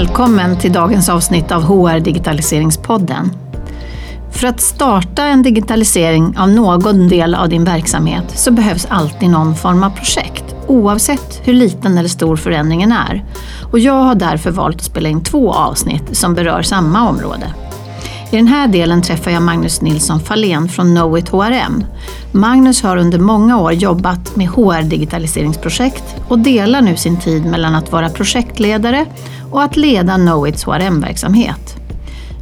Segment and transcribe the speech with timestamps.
[0.00, 3.30] Välkommen till dagens avsnitt av HR Digitaliseringspodden.
[4.32, 9.54] För att starta en digitalisering av någon del av din verksamhet så behövs alltid någon
[9.54, 13.24] form av projekt, oavsett hur liten eller stor förändringen är.
[13.72, 17.46] Och jag har därför valt att spela in två avsnitt som berör samma område.
[18.32, 21.84] I den här delen träffar jag Magnus Nilsson Fahlén från Knowit HRM.
[22.32, 27.92] Magnus har under många år jobbat med HR-digitaliseringsprojekt och delar nu sin tid mellan att
[27.92, 29.06] vara projektledare
[29.50, 31.76] och att leda Knowits HRM-verksamhet.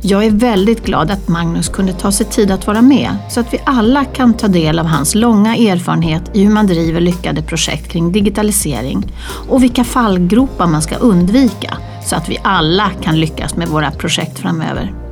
[0.02, 3.54] Jag är väldigt glad att Magnus kunde ta sig tid att vara med så att
[3.54, 7.88] vi alla kan ta del av hans långa erfarenhet i hur man driver lyckade projekt
[7.88, 9.12] kring digitalisering
[9.48, 14.38] och vilka fallgropar man ska undvika så att vi alla kan lyckas med våra projekt
[14.38, 15.07] framöver.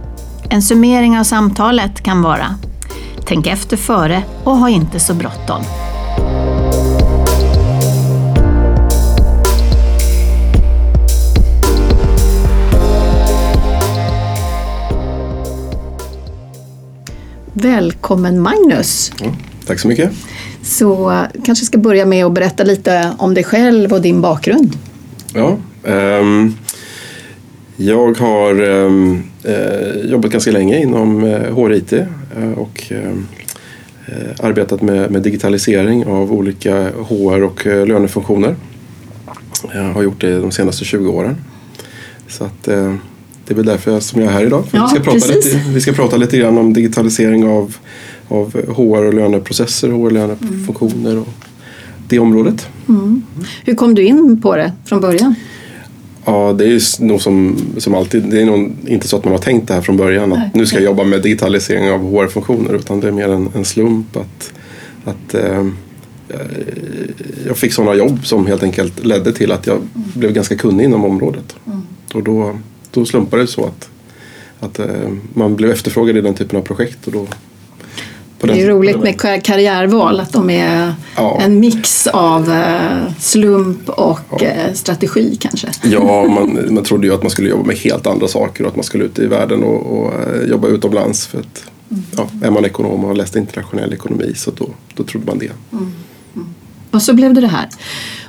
[0.50, 2.46] En summering av samtalet kan vara
[3.24, 5.62] Tänk efter före och ha inte så bråttom.
[17.52, 19.12] Välkommen Magnus!
[19.20, 19.26] Ja,
[19.66, 20.10] tack så mycket.
[20.62, 24.78] Så kanske ska börja med att berätta lite om dig själv och din bakgrund.
[25.34, 26.56] Ja, um,
[27.76, 33.28] jag har um, uh, jobbat ganska länge inom eh, HRIT eh, och um,
[34.40, 38.56] arbetat med, med, digitalisering av olika HR och lönefunktioner.
[39.74, 41.36] Jag har gjort det de senaste 20 åren.
[42.28, 42.74] Så att, det
[43.48, 44.64] är väl därför som jag är här idag.
[44.72, 47.76] Ja, vi, ska prata lite, vi ska prata lite grann om digitalisering av,
[48.28, 51.28] av HR och löneprocesser, HR och lönefunktioner och
[52.08, 52.68] det området.
[52.88, 53.22] Mm.
[53.64, 55.34] Hur kom du in på det från början?
[56.26, 58.22] Ja, det är nog som, som alltid.
[58.22, 60.66] Det är nog inte så att man har tänkt det här från början att nu
[60.66, 64.52] ska jag jobba med digitalisering av HR-funktioner utan det är mer en, en slump att,
[65.04, 65.66] att eh,
[67.46, 71.04] jag fick sådana jobb som helt enkelt ledde till att jag blev ganska kunnig inom
[71.04, 71.56] området.
[71.66, 71.82] Mm.
[72.14, 72.54] Och då
[73.00, 73.88] då slumpade det så att,
[74.60, 77.06] att eh, man blev efterfrågad i den typen av projekt.
[77.06, 77.26] Och då,
[78.40, 81.38] det är roligt med karriärval, att de är ja.
[81.40, 84.46] en mix av eh, slump och ja.
[84.46, 85.68] Eh, strategi kanske.
[85.82, 88.76] Ja, man, man trodde ju att man skulle jobba med helt andra saker och att
[88.76, 90.12] man skulle ut i världen och, och
[90.48, 91.26] jobba utomlands.
[91.26, 92.02] För att, mm.
[92.16, 95.50] ja, är man ekonom och har läst internationell ekonomi så då, då trodde man det.
[95.72, 95.92] Mm.
[96.34, 96.54] Mm.
[96.90, 97.68] Och så blev det det här.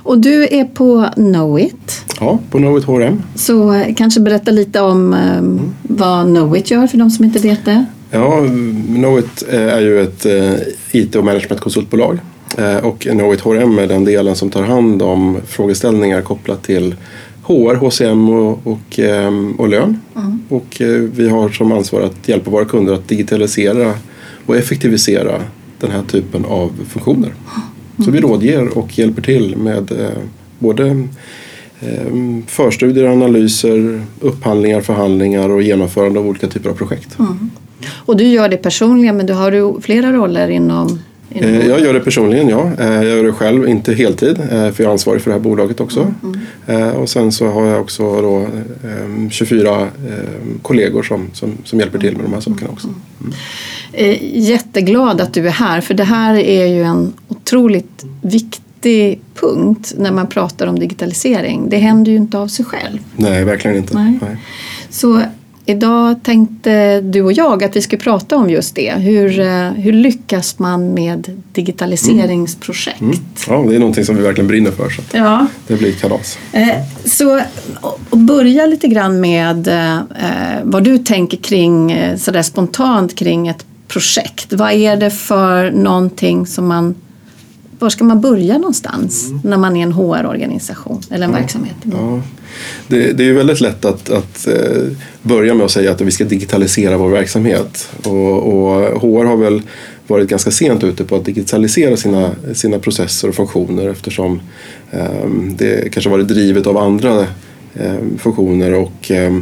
[0.02, 2.04] Och du är på Knowit.
[2.20, 3.22] Ja, på Knowit HRM.
[3.34, 5.60] Så eh, kanske berätta lite om mm.
[5.82, 7.84] vad Knowit gör för de som inte vet det.
[8.10, 8.40] Ja,
[8.94, 10.26] Knowit eh, är ju ett
[10.92, 12.18] IT och managementkonsultbolag
[12.82, 16.94] och Knowit HRM är den delen som tar hand om frågeställningar kopplat till
[17.42, 19.00] HR, HCM och, och,
[19.58, 20.00] och lön.
[20.16, 20.40] Mm.
[20.48, 20.76] Och
[21.16, 23.94] vi har som ansvar att hjälpa våra kunder att digitalisera
[24.46, 25.42] och effektivisera
[25.80, 27.32] den här typen av funktioner.
[28.04, 30.22] Så vi rådger och hjälper till med eh,
[30.58, 31.08] både
[31.80, 32.12] eh,
[32.46, 37.18] förstudier, analyser, upphandlingar, förhandlingar och genomförande av olika typer av projekt.
[37.18, 37.50] Mm.
[37.90, 41.94] Och du gör det personligen men du har du flera roller inom eh, jag gör
[41.94, 42.70] det personligen, ja.
[42.78, 46.00] Jag gör det själv, inte heltid, för jag är ansvarig för det här bolaget också.
[46.00, 46.40] Mm.
[46.66, 46.96] mm.
[46.96, 48.46] Och sen så har jag också då
[49.30, 49.88] 24
[50.62, 52.88] kollegor som, som, som hjälper till med de här sakerna också.
[52.88, 53.34] Mm.
[54.32, 60.12] Jätteglad att du är här, för det här är ju en otroligt viktig punkt när
[60.12, 61.68] man pratar om digitalisering.
[61.68, 62.98] Det händer ju inte av sig själv.
[63.16, 63.94] Nej, verkligen inte.
[63.94, 64.18] Nej.
[64.22, 64.36] Nej.
[64.90, 65.22] Så
[65.68, 68.92] idag tänkte du och jag att vi skulle prata om just det.
[68.92, 73.00] Hur, eh, hur lyckas man med digitaliseringsprojekt?
[73.00, 73.12] Mm.
[73.12, 73.24] Mm.
[73.48, 74.90] Ja, det är någonting som vi verkligen brinner för.
[74.90, 75.46] Så ja.
[75.66, 76.38] Det blir kalas.
[76.52, 76.68] Eh,
[77.04, 77.40] så
[78.10, 79.98] börja lite grann med eh,
[80.62, 84.52] vad du tänker kring sådär spontant kring ett projekt.
[84.52, 86.94] Vad är det för någonting som man
[87.78, 89.40] var ska man börja någonstans mm.
[89.44, 91.76] när man är en HR-organisation eller en ja, verksamhet?
[91.82, 92.22] Ja.
[92.88, 94.82] Det, det, är väldigt lätt att, att eh,
[95.22, 97.88] börja med att säga att vi ska digitalisera vår verksamhet.
[98.04, 99.62] Och, och, HR har väl
[100.06, 104.40] varit ganska sent ute på att digitalisera sina, sina processer och funktioner eftersom
[104.90, 107.20] eh, det kanske varit drivet av andra
[107.74, 109.38] eh, funktioner och eh,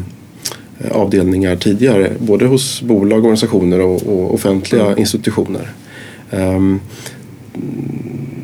[0.91, 2.13] avdelningar tidigare.
[2.19, 4.99] Både hos bolag, organisationer och, och offentliga mm.
[4.99, 5.71] institutioner.
[6.31, 6.81] Um,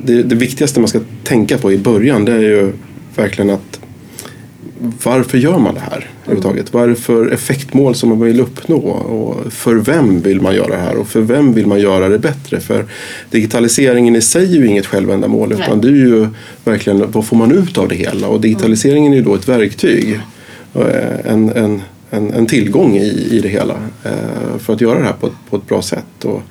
[0.03, 2.73] det, det, viktigaste man ska tänka på i början det är ju
[3.17, 3.81] verkligen att
[5.05, 6.73] varför gör man det här överhuvudtaget?
[6.73, 8.77] Vad är det för effektmål som man vill uppnå?
[8.77, 10.97] Och för vem vill man göra det här?
[10.97, 12.61] Och för vem vill man göra det bättre?
[12.61, 12.85] För
[13.31, 16.29] digitaliseringen i sig är ju inget självändamål utan det är ju
[16.65, 18.29] verkligen vad får man ut av det hela?
[18.29, 20.21] Och digitaliseringen är ju då ett verktyg.
[20.75, 25.05] Eh, en, en, en, en tillgång i, i det hela eh, för att göra det
[25.05, 26.25] här på ett, på ett bra sätt.
[26.25, 26.43] Och,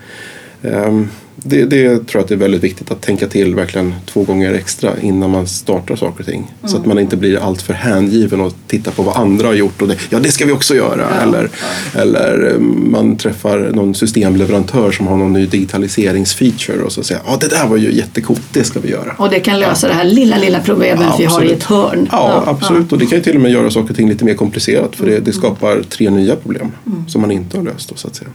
[0.62, 1.10] um,
[1.44, 4.54] det, det tror jag att det är väldigt viktigt att tänka till verkligen två gånger
[4.54, 6.52] extra innan man startar saker och ting.
[6.64, 9.88] Så att man inte blir alltför hängiven och tittar på vad andra har gjort och
[9.88, 11.08] det, ja det ska vi också göra.
[11.16, 11.22] Ja.
[11.22, 11.50] Eller,
[11.96, 17.38] eller eh, man träffar någon systemleverantör som har någon ny digitaliseringsfeature och så säger ja
[17.42, 19.16] det där var ju jättecoolt, det ska vi göra.
[19.18, 22.08] Och det kan lösa det här lilla, lilla problemet Ja, vi har i ett hörn.
[22.12, 22.92] Ja, absolut.
[22.92, 25.06] Och det kan ju till och med göra saker och ting lite mer komplicerat för
[25.06, 26.72] det, det skapar tre nya problem
[27.08, 27.90] som man inte har löst.
[27.90, 28.30] Då, så att säga.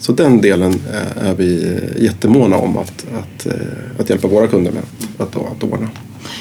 [0.00, 3.52] Så den delen eh, är vi eh, jättemåna om att, att, eh,
[3.98, 4.82] att hjälpa våra kunder med
[5.18, 5.88] att, att ordna.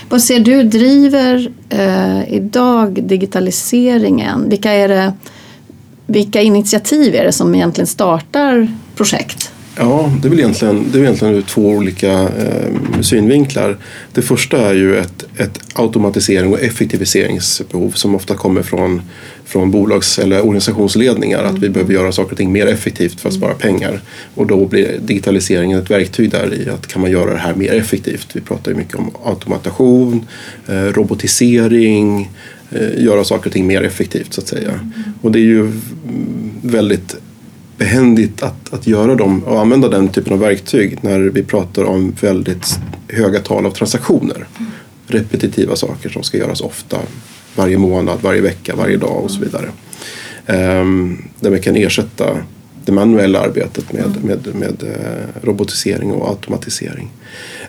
[0.09, 4.49] Vad ser du driver eh, idag digitaliseringen?
[4.49, 5.13] Vilka, är det,
[6.05, 9.51] vilka initiativ är det som egentligen startar projekt?
[9.79, 13.77] Ja, det är väl egentligen, det är egentligen ur två olika eh, synvinklar.
[14.13, 19.01] Det första är ju ett, ett automatisering och effektiviseringsbehov som ofta kommer från,
[19.47, 21.43] från bolags eller organisationsledningar.
[21.43, 24.01] Att vi behöver göra saker och ting mer effektivt för att spara pengar.
[24.35, 27.73] Och då blir digitaliseringen ett verktyg där i att kan man göra det här mer
[27.73, 28.27] effektivt.
[28.33, 30.27] Vi pratar ju mycket om automation,
[30.67, 32.29] eh, robotisering,
[32.71, 34.79] eh, göra saker och ting mer effektivt så att säga.
[35.21, 37.15] Och det är ju mm, väldigt
[37.77, 42.15] behändigt att, att göra dem och använda den typen av verktyg när vi pratar om
[42.21, 44.47] väldigt höga tal av transaktioner.
[45.07, 46.97] Repetitiva saker som ska göras ofta,
[47.57, 49.69] varje månad, varje vecka, varje dag och så vidare.
[50.45, 52.37] Ehm, där vi kan ersätta
[52.85, 57.09] det manuella arbetet med, med, med eh, robotisering och automatisering.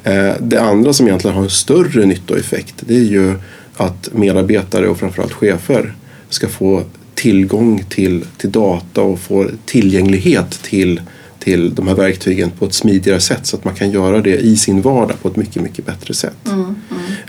[0.05, 3.35] Eh, det andra som egentligen har en större nyttoeffekt det är ju
[3.77, 5.95] att medarbetare och framförallt chefer
[6.29, 6.83] ska få
[7.15, 11.01] tillgång till, till data och få tillgänglighet till,
[11.39, 14.57] till de här verktygen på ett smidigare sätt så att man kan göra det i
[14.57, 16.37] sin vardag på ett mycket, mycket bättre sätt.
[16.47, 16.71] Eh,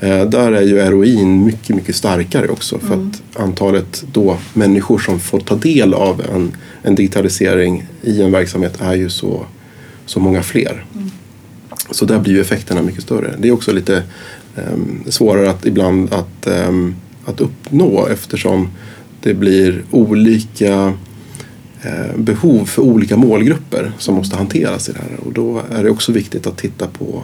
[0.02, 5.40] där är ju ROIn mycket, mycket starkare också för att antalet då människor som får
[5.40, 6.52] ta del av en,
[6.82, 9.46] en digitalisering i en verksamhet är ju så,
[10.06, 10.86] så många fler.
[11.92, 13.36] Så där blir ju effekterna mycket större.
[13.40, 14.04] Det är också lite
[14.56, 18.70] ehm, svårare att ibland att, ehm, att uppnå eftersom
[19.22, 20.94] det blir olika
[21.82, 25.20] eh, behov för olika målgrupper som måste hanteras i det här.
[25.26, 27.24] Och då är det också viktigt att titta på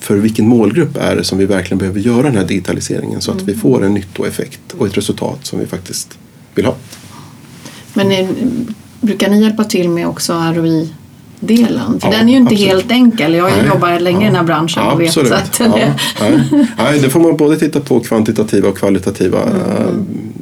[0.00, 3.42] för vilken målgrupp är det som vi verkligen behöver göra den här digitaliseringen så att
[3.42, 6.18] vi får en nyttoeffekt och ett resultat som vi faktiskt
[6.54, 6.74] vill ha.
[7.94, 8.28] Men är,
[9.00, 12.00] brukar ni hjälpa till med också ROI-delen?
[12.00, 12.72] För Ja, den är ju inte absolut.
[12.72, 13.34] helt enkel.
[13.34, 15.28] Jag har jobbat länge i den här branschen och vet absolut.
[15.28, 16.66] så att ja, det, nej.
[16.78, 19.38] nej, det får man både titta på kvantitativa och kvalitativa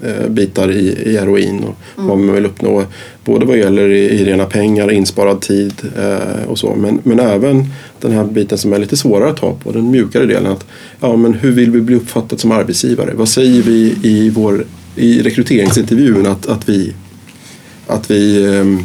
[0.03, 2.85] eh, bitar i, i ROIn och vad man vill uppnå.
[3.25, 6.75] Både vad gäller i, i rena pengar, insparad tid eh, och så.
[6.75, 7.67] Men, men även
[8.01, 10.53] den här biten som är lite svårare att ta på, den mjukare delen.
[10.53, 10.67] Att,
[11.01, 13.15] ja, men hur vill vi bli uppfattat som arbetsgivare?
[13.15, 14.65] Vad säger vi i, vår,
[14.97, 16.93] i rekryteringsintervjun att, att vi,
[17.87, 18.79] att vi ehm,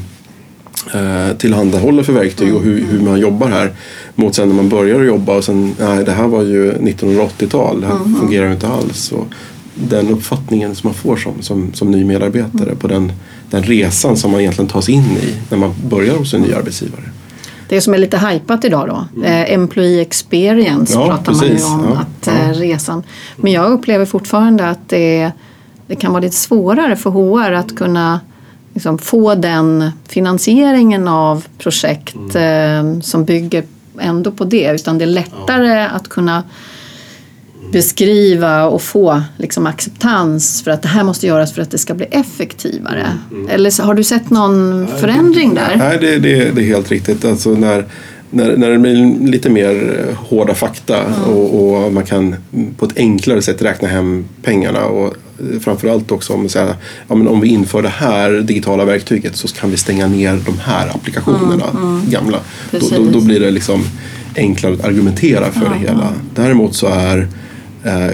[0.93, 3.71] eh, tillhandahåller för verktyg och hur, hur man jobbar här.
[4.15, 7.87] Mot sen när man börjar jobba och sen, nej det här var ju 1980-tal, det
[7.87, 9.11] här fungerar ju inte alls.
[9.11, 9.27] Och
[9.75, 13.11] den uppfattningen som man får som, som, som ny medarbetare på den,
[13.49, 17.03] den resan som man egentligen tas in i när man börjar hos en ny arbetsgivare.
[17.69, 21.61] Det som är lite hypat idag då, eh, employee experience Ja, pratar man precis.
[21.61, 21.85] ju om.
[21.93, 23.03] Ja, att eh, resan.
[23.35, 25.31] Men jag upplever fortfarande att det,
[25.87, 28.19] det kan vara lite svårare för HR att kunna
[28.73, 32.95] liksom, få den finansieringen av projekt Mm.
[32.95, 33.63] eh, som bygger
[33.99, 34.71] ändå på det.
[34.75, 36.43] Utan det är lättare att kunna
[37.71, 41.93] beskriva och få liksom, acceptans för att det här måste göras för att det ska
[41.93, 43.07] bli effektivare.
[43.31, 45.75] Mm, Eller så, har du sett någon förändring där?
[45.77, 47.25] Nej, det, det, det är helt riktigt.
[47.25, 47.85] Alltså när,
[48.29, 52.35] när, när det blir lite mer eh, hårda fakta och, och man kan
[52.77, 55.07] på ett enklare sätt räkna hem pengarna och
[55.39, 56.75] eh, framförallt också om, så här,
[57.07, 60.59] ja, men om vi inför det här digitala verktyget så kan vi stänga ner de
[60.59, 61.65] här applikationerna,
[62.07, 62.39] gamla.
[62.71, 63.83] Då, då, då blir det liksom
[64.35, 66.13] enklare att argumentera för det hela.
[66.35, 67.27] Däremot så är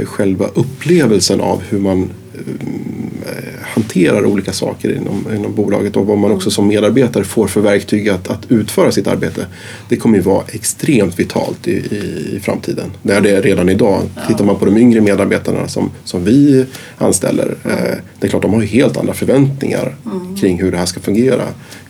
[0.05, 6.31] själva upplevelsen av hur man eh, hanterar olika saker inom, inom bolaget och vad man
[6.31, 9.45] också som medarbetare får för verktyg att, att utföra sitt arbete.
[9.89, 12.91] Det kommer ju vara extremt vitalt i, i, i framtiden.
[13.01, 14.01] Det är det redan idag.
[14.27, 16.65] Tittar man på de yngre medarbetarna som, som vi
[16.97, 17.55] anställer.
[17.65, 19.95] Eh, det är klart de har ju helt andra förväntningar
[20.39, 21.43] kring hur det här ska fungera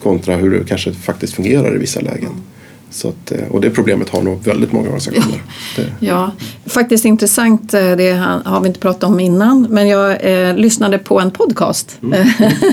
[0.04, 2.32] kontra hur det kanske faktiskt fungerar i vissa lägen.
[2.94, 5.44] Så att, eh, och det problemet har nog väldigt många organisationer.
[5.76, 6.32] Det, Ja,
[6.66, 7.74] faktiskt intressant.
[7.74, 8.12] eh, Det
[8.46, 9.68] har vi inte pratat om innan.
[9.70, 10.18] Men jag
[10.50, 11.98] eh, lyssnade på en podcast.
[12.04, 12.28] Mm.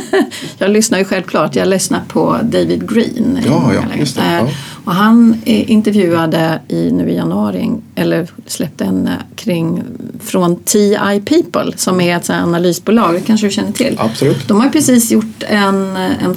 [0.58, 1.56] jag lyssnar ju självklart.
[1.56, 3.38] Jag lyssnar på David Green.
[3.46, 4.48] Ja, ja, just det, Eh, ja.
[4.84, 9.82] Och han intervjuade i, nu i januari, eller släppte en kring
[10.20, 13.14] från TI People som är ett analysbolag.
[13.14, 13.94] Det kanske du känner till?
[13.98, 14.48] Absolut.
[14.48, 16.36] De har precis gjort en, en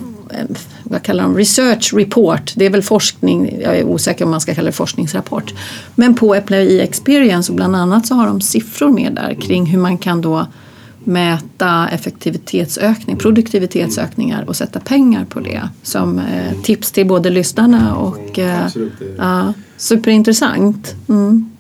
[0.91, 2.53] vad kallar de, research report.
[2.55, 5.53] Det är väl forskning, jag är osäker om man ska kalla det forskningsrapport.
[5.95, 9.79] Men på Employee Experience och bland annat så har de siffror med där kring hur
[9.79, 10.48] man kan då
[11.03, 18.39] mäta effektivitetsökning, produktivitetsökningar och sätta pengar på det som eh, tips till både lyssnarna och
[18.39, 18.67] eh,
[19.17, 20.95] ja, superintressant.
[21.10, 21.50] Mm.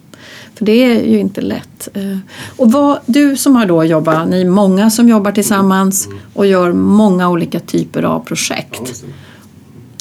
[0.55, 1.89] För det är ju inte lätt.
[1.93, 2.17] Eh,
[2.57, 6.73] och vad, du som har då jobbat, ni är många som jobbar tillsammans och gör
[6.73, 9.03] många olika typer av projekt.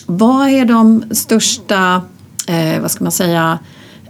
[0.06, 2.02] Vad är de största,
[2.46, 3.58] eh, vad ska man säga,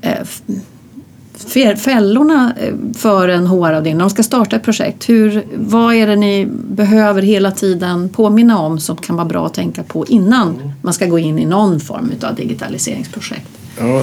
[0.01, 5.09] eh, fällorna eh, för en HR-avdelning när de ska starta ett projekt?
[5.09, 9.55] Hur, vad är det ni behöver hela tiden påminna om som kan vara bra att
[9.55, 13.60] tänka på innan man ska gå in i någon form av digitaliseringsprojekt?
[13.79, 14.03] Ja,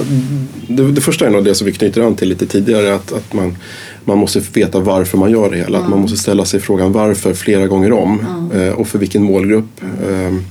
[0.68, 3.32] det, det första är nog det som vi knyter an till lite tidigare att, att
[3.32, 3.56] man,
[4.04, 5.78] man måste veta varför man gör det hela.
[5.78, 5.82] Mm.
[5.82, 8.74] Att man måste ställa sig frågan varför flera gånger om mm.
[8.74, 9.80] och för vilken målgrupp.
[10.08, 10.44] Mm.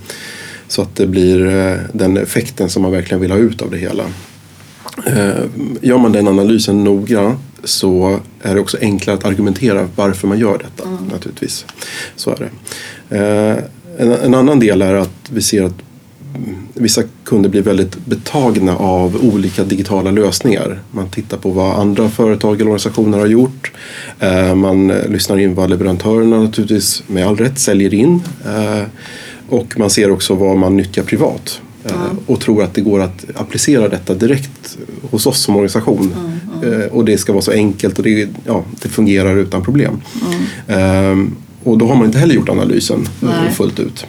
[0.68, 3.78] Så att det blir eh, den effekten som man verkligen vill ha ut av det
[3.78, 4.04] hela.
[5.82, 10.58] Gör man den analysen noga så är det också enklare att argumentera varför man gör
[10.58, 10.90] detta.
[11.12, 11.66] Naturligtvis.
[12.16, 12.50] Så är det.
[13.98, 15.82] En, en annan del är att vi ser att
[16.74, 20.80] vissa kunder blir väldigt betagna av olika digitala lösningar.
[20.92, 23.72] Man tittar på vad andra företag eller organisationer har gjort.
[24.20, 28.22] Eh, man lyssnar in vad leverantörerna naturligtvis med all rätt säljer in.
[28.46, 28.84] Eh,
[29.50, 31.62] och man ser också vad man nyttjar privat.
[31.84, 32.18] Mm.
[32.26, 34.78] Och tror att det går att applicera detta direkt
[35.12, 36.14] hos oss som organisation.
[36.60, 36.90] Mm, mm.
[36.90, 40.02] Och det ska vara så enkelt och det, ja, det fungerar utan problem.
[41.64, 43.52] Och då har man inte heller gjort analysen Nej.
[43.52, 44.06] fullt ut.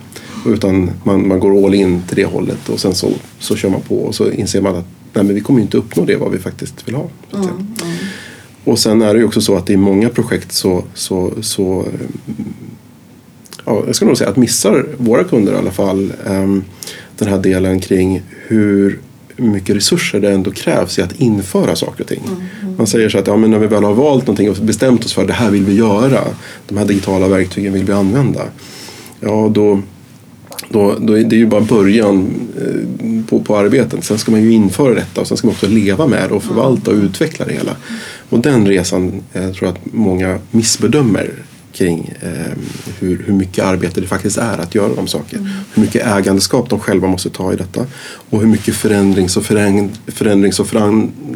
[0.47, 3.81] Utan man, man går all in till det hållet och sen så, så kör man
[3.81, 6.39] på och så inser man att nej, men vi kommer inte uppnå det vad vi
[6.39, 7.07] faktiskt vill ha.
[7.35, 7.67] Mm, mm.
[8.65, 11.87] Och sen är det ju också så att i många projekt så, så, så
[13.65, 16.65] ja, jag ska nog säga att missar våra kunder i alla fall um,
[17.19, 19.01] den här delen kring hur
[19.37, 22.23] mycket resurser det ändå krävs i att införa saker och ting.
[22.27, 22.77] Mm, mm.
[22.77, 25.13] Man säger så att ja, men när vi väl har valt någonting och bestämt oss
[25.13, 26.25] för att det här vill vi göra,
[26.69, 28.43] de här digitala verktygen vill vi använda.
[29.21, 29.83] Ja, då,
[30.69, 34.05] då, då är det ju bara början eh, på, på arbetet.
[34.05, 36.43] Sen ska man ju införa detta och sen ska man också leva med det och
[36.43, 37.77] förvalta och utveckla det hela.
[38.29, 41.33] Och den resan jag eh, tror jag att många missbedömer
[41.73, 42.53] kring eh,
[42.99, 45.37] hur, hur mycket arbete det faktiskt är att göra de saker.
[45.37, 45.49] Mm.
[45.75, 47.87] Hur mycket ägandeskap de själva måste ta i detta
[48.31, 50.69] och hur mycket förändrings och, föräng, förändrings och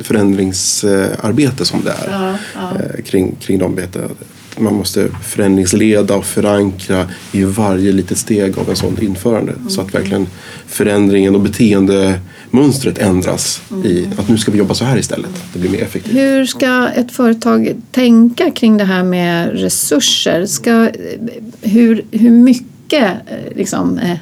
[0.02, 2.72] förändringsarbete som det är ja, ja.
[2.80, 3.74] Eh, kring, kring de
[4.58, 9.52] man måste förändringsleda och förankra i varje litet steg av en sån införande.
[9.52, 9.70] Mm.
[9.70, 10.26] Så att verkligen
[10.66, 13.86] förändringen och beteendemönstret ändras mm.
[13.86, 15.30] i att nu ska vi jobba så här istället.
[15.52, 16.14] Det blir mer effektivt.
[16.14, 20.46] Hur ska ett företag tänka kring det här med resurser?
[20.46, 20.88] Ska,
[21.62, 24.16] hur, hur mycket eh, liksom, eh,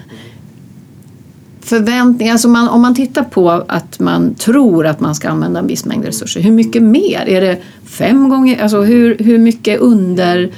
[1.60, 5.66] förväntningar, alltså man, om man tittar på att man tror att man ska använda en
[5.66, 7.28] viss mängd resurser, hur mycket mer?
[7.28, 8.62] Är det fem gånger?
[8.62, 10.50] Alltså hur, hur mycket under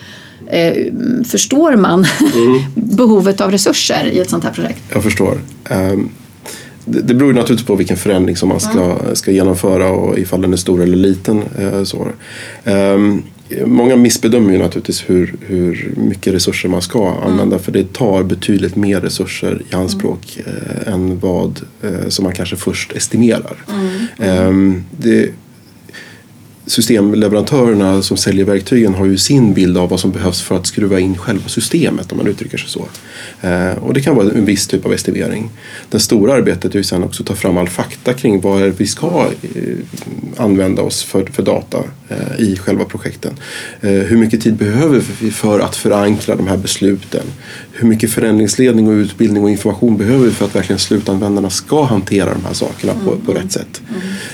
[0.46, 0.74] eh,
[1.24, 2.62] förstår man mm.
[2.96, 4.82] behovet av resurser i ett sånt här projekt?
[4.92, 5.38] Jag förstår.
[5.70, 6.10] Um,
[6.84, 9.16] det, det beror naturligtvis på vilken förändring som man ska, mm.
[9.16, 11.42] ska genomföra och ifall den är stor eller liten.
[11.60, 12.06] Uh, så.
[12.64, 13.22] Um,
[13.66, 17.22] många missbedömer ju naturligtvis hur, hur mycket resurser man ska mm.
[17.22, 20.56] använda för det tar betydligt mer resurser i anspråk mm.
[20.56, 23.56] eh, än vad eh, som man kanske först estimerar.
[24.18, 24.74] Mm.
[24.74, 25.30] Eh, det,
[26.66, 31.00] systemleverantörerna som säljer verktygen har ju sin bild av vad som behövs för att skruva
[31.00, 32.86] in själva systemet om man uttrycker sig så.
[33.48, 35.50] Eh, och det kan vara en viss typ av estimering.
[35.90, 38.86] Det stora arbetet är ju sen också att ta fram all fakta kring vad vi
[38.86, 39.76] ska eh,
[40.36, 41.78] använda oss för, för data
[42.38, 43.32] i själva projekten.
[43.80, 47.22] Eh, hur mycket tid behöver vi för att förankra de här besluten?
[47.72, 52.34] Hur mycket förändringsledning och utbildning och information behöver vi för att verkligen slutanvändarna ska hantera
[52.34, 53.82] de här sakerna på, på rätt sätt?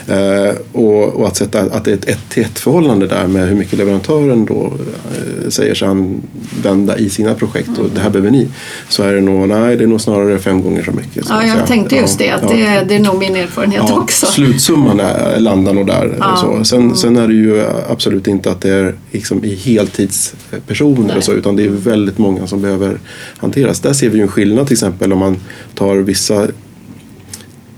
[0.08, 0.48] Mm.
[0.48, 3.48] Eh, och, och, att sätta att det är ett ett till ett förhållande där med
[3.48, 8.30] hur mycket leverantören då eh, säger sig använda i sina projekt och det här behöver
[8.30, 8.48] ni.
[8.88, 11.26] Så är det nog, nej det är nog snarare fem gånger så mycket.
[11.26, 14.00] Så ja, jag tänkte just det, att ja, det, det är nog min erfarenhet ja,
[14.00, 14.26] också.
[14.26, 16.16] Slutsumman är, landar nog där.
[16.18, 16.36] Ja.
[16.36, 16.64] Så.
[16.64, 21.32] Sen, sen är det ju absolut inte att det är liksom i heltidspersoner och så
[21.32, 23.00] utan det är väldigt många som behöver
[23.36, 23.80] hanteras.
[23.80, 25.36] Där ser vi ju en skillnad till exempel om man
[25.74, 26.48] tar vissa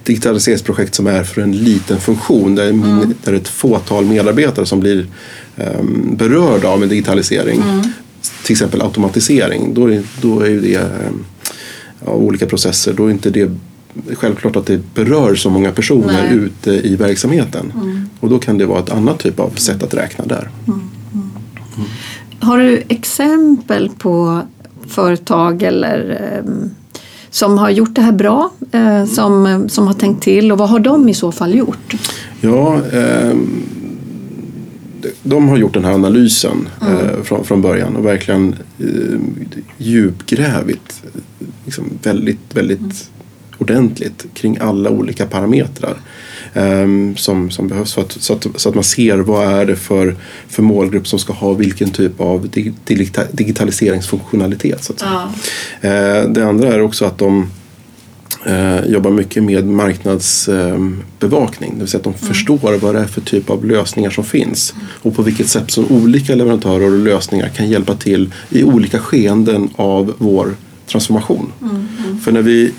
[0.04, 3.14] digitaliseringsprojekt som är för en liten funktion där, mm.
[3.24, 5.06] där ett fåtal medarbetare som blir
[5.56, 7.62] um, berörda av en digitalisering.
[7.62, 7.82] Mm.
[8.44, 9.74] Till exempel automatisering.
[9.74, 11.24] Då är, då är ju det um,
[12.06, 12.92] ja, olika processer.
[12.92, 13.50] Då är inte det
[14.14, 16.34] självklart att det berör så många personer Nej.
[16.34, 17.72] ute i verksamheten.
[17.82, 18.08] Mm.
[18.20, 20.50] Och då kan det vara ett annat typ av sätt att räkna där.
[20.66, 20.80] Mm.
[21.14, 21.88] Mm.
[22.40, 24.42] Har du exempel på
[24.86, 26.70] företag eller um,
[27.30, 30.78] som har gjort det här bra, eh, som, som har tänkt till och vad har
[30.78, 31.94] de i så fall gjort?
[32.40, 33.36] Ja, eh,
[35.22, 36.94] de har gjort den här analysen mm.
[36.94, 39.20] eh, från, från början och verkligen eh,
[39.78, 41.02] djupgrävit
[41.64, 42.92] liksom väldigt, väldigt mm.
[43.60, 45.96] Ordentligt kring alla olika parametrar
[46.54, 49.76] um, som, som behövs för att, så, att, så att man ser vad är det
[49.76, 50.16] för,
[50.48, 52.48] för målgrupp som ska ha vilken typ av
[53.32, 54.84] digitaliseringsfunktionalitet.
[54.84, 55.02] Så att.
[55.02, 55.32] Ja.
[55.84, 57.50] Uh, det andra är också att de
[58.46, 61.70] uh, jobbar mycket med marknadsbevakning.
[61.70, 62.28] Uh, det vill säga att de mm.
[62.28, 64.86] förstår vad det är för typ av lösningar som finns mm.
[65.02, 69.68] och på vilket sätt som olika leverantörer och lösningar kan hjälpa till i olika skeenden
[69.76, 70.54] av vår
[70.86, 71.52] transformation.
[71.62, 71.88] Mm.
[72.04, 72.20] mm.
[72.20, 72.72] För när vi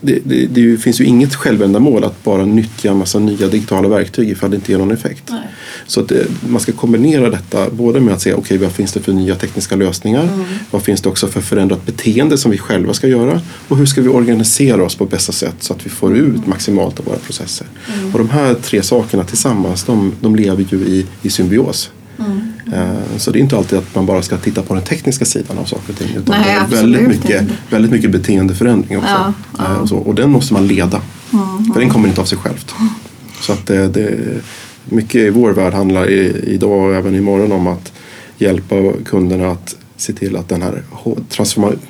[0.00, 4.30] det, det, det, finns ju inget självändamål att bara nyttja en massa nya digitala verktyg
[4.30, 5.22] ifall det inte ger någon effekt.
[5.30, 5.40] Nej.
[5.86, 9.00] Så att det, man ska kombinera detta både med att se okay, vad finns det
[9.00, 10.44] för nya tekniska lösningar, mm.
[10.70, 14.02] vad finns det också för förändrat beteende som vi själva ska göra och hur ska
[14.02, 17.66] vi organisera oss på bästa sätt så att vi får ut maximalt av våra processer.
[17.98, 18.12] Mm.
[18.12, 21.90] Och de här tre sakerna tillsammans de, de lever ju i, i symbios.
[22.18, 23.18] Mm.
[23.18, 25.64] Så det är inte alltid att man bara ska titta på den tekniska sidan av
[25.64, 26.08] saker och ting.
[26.16, 29.10] Utan Nej, det är väldigt mycket, väldigt mycket beteendeförändring också.
[29.10, 29.64] Ja, ja.
[29.64, 31.00] Eh, och, så, och den måste man leda.
[31.32, 31.72] Mm.
[31.72, 32.74] För den kommer inte av sig självt.
[33.40, 34.18] Så att det, det,
[34.84, 37.92] mycket i vår värld handlar i, idag och även imorgon om att
[38.38, 40.82] hjälpa kunderna att se till att den här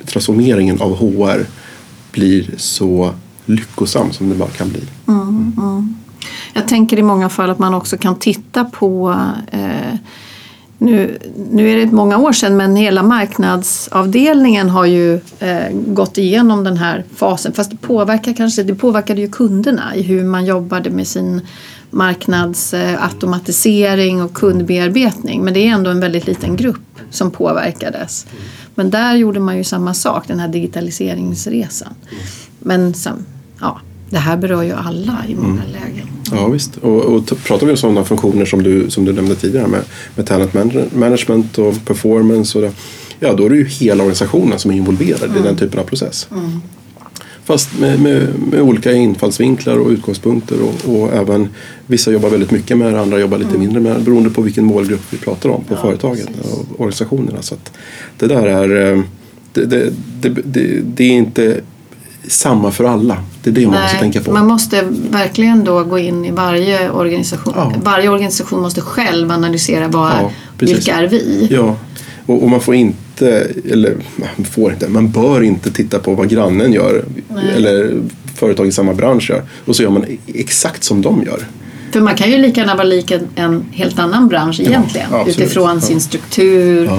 [0.05, 1.45] transformeringen av HR
[2.11, 3.13] blir så
[3.45, 4.81] lyckosam som det bara kan bli.
[5.07, 5.95] Mm.
[6.53, 9.15] Jag tänker i många fall att man också kan titta på
[9.51, 9.95] eh,
[10.81, 11.17] nu,
[11.51, 16.77] nu är det många år sedan men hela marknadsavdelningen har ju eh, gått igenom den
[16.77, 17.53] här fasen.
[17.53, 21.41] Fast det påverkar kanske, det påverkade ju kunderna i hur man jobbade med sin
[21.89, 25.43] marknadsautomatisering och kundbearbetning.
[25.43, 28.25] Men det är ändå en väldigt liten grupp som påverkades.
[28.75, 31.93] Men där gjorde man ju samma sak, den här digitaliseringsresan.
[32.59, 33.25] Men som,
[33.61, 35.71] ja, det här berör ju alla i många mm.
[35.71, 36.07] lägen.
[36.35, 39.67] Ja visst, och, och pratar vi om sådana funktioner som du, som du nämnde tidigare
[39.67, 39.81] med,
[40.15, 40.53] med talent
[40.93, 42.71] management och performance och det,
[43.19, 45.37] ja då är det ju hela organisationen som är involverad mm.
[45.37, 46.27] i den typen av process.
[46.31, 46.61] Mm.
[47.43, 51.49] Fast med, med, med, olika infallsvinklar och utgångspunkter och, och, även
[51.87, 53.61] vissa jobbar väldigt mycket med det, andra jobbar lite mm.
[53.61, 56.51] mindre med det beroende på vilken målgrupp vi pratar om på ja, företaget precis.
[56.51, 57.41] och organisationerna.
[57.41, 57.55] Så
[58.17, 59.03] det där är eh,
[59.53, 59.93] det, det,
[60.43, 61.61] det, det är inte
[62.29, 63.17] samma för alla.
[63.43, 64.31] Det är det man Nej, måste tänka på.
[64.31, 67.53] Man måste verkligen då gå in i varje organisation.
[67.55, 67.73] Ja.
[67.83, 71.47] Varje organisation måste själv analysera vad ja, vilka är vi?
[71.51, 71.75] Ja,
[72.25, 76.29] och, och, man får inte, eller man får inte, man bör inte titta på vad
[76.29, 77.45] grannen gör Nej.
[77.55, 78.01] eller
[78.35, 81.39] företag i samma bransch gör och så gör man exakt som de gör.
[81.91, 85.25] För man kan ju lika gärna vara lik en, en helt annan bransch egentligen ja,
[85.27, 86.89] utifrån sin struktur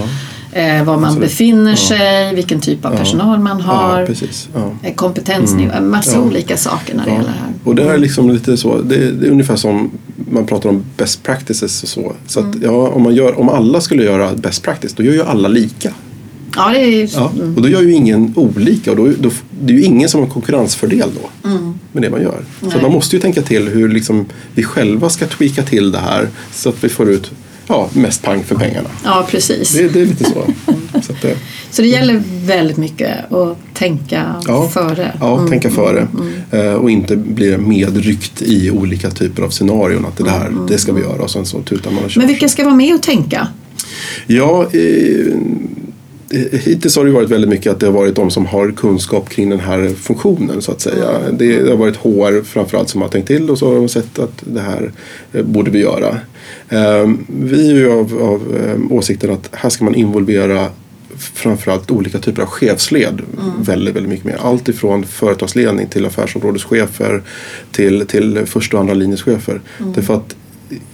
[0.52, 1.28] eh, var man Absolut.
[1.28, 2.32] befinner sig, ja.
[2.34, 4.08] vilken typ av personal man har,
[4.54, 5.90] ja, eh, kompetensnivå, mm.
[5.90, 7.52] massa olika saker när det gäller det här.
[7.64, 11.22] Och det är liksom lite så, det, det, är ungefär som man pratar om best
[11.22, 12.12] practices och så.
[12.26, 12.62] Så att, mm.
[12.62, 15.92] ja, om, man gör, om alla skulle göra best practice då gör ju alla lika.
[16.56, 17.08] Ja, det är ju...
[17.14, 17.56] ja, mm.
[17.56, 20.28] Och då gör ju ingen olika och då, då, det är ju ingen som har
[20.28, 21.74] konkurrensfördel då mm.
[21.92, 22.44] med det man gör.
[22.60, 22.72] Nej.
[22.72, 26.28] Så man måste ju tänka till hur liksom vi själva ska tweaka till det här
[26.52, 27.30] så att vi får ut
[27.70, 28.88] ja, mest pang för pengarna.
[29.04, 29.72] Ja, precis.
[29.72, 30.44] Det, det är lite så.
[31.02, 31.36] så, det,
[31.70, 35.12] så det gäller väldigt mycket att tänka ja, före.
[35.20, 36.08] Ja, mm, tänka före.
[36.14, 36.66] Mm.
[36.66, 40.06] Eh, och inte bli medryckt i olika typer av scenarion.
[40.06, 42.20] Att det här, mm, det ska vi göra och sen så tutar man och kör.
[42.20, 43.48] Men vilka ska vara med och tänka?
[44.26, 45.36] Ja, eh,
[46.32, 49.50] Hittills har det varit väldigt mycket att det har varit de som har kunskap kring
[49.50, 51.10] den här funktionen så att säga.
[51.10, 51.38] Mm.
[51.38, 54.42] Det har varit HR framförallt som har tänkt till och så har de sett att
[54.44, 54.92] det här
[55.32, 56.18] eh, borde vi göra.
[56.68, 60.68] Ehm, vi är ju av, av ehm, åsikten att här ska man involvera
[61.16, 63.62] framförallt olika typer av chefsled mm.
[63.62, 64.38] väldigt, väldigt mycket mer.
[64.40, 67.22] Allt ifrån företagsledning till affärsområdeschefer
[67.72, 69.60] till, till första och andra linjeschefer.
[69.78, 69.92] Mm.
[69.92, 70.36] Därför att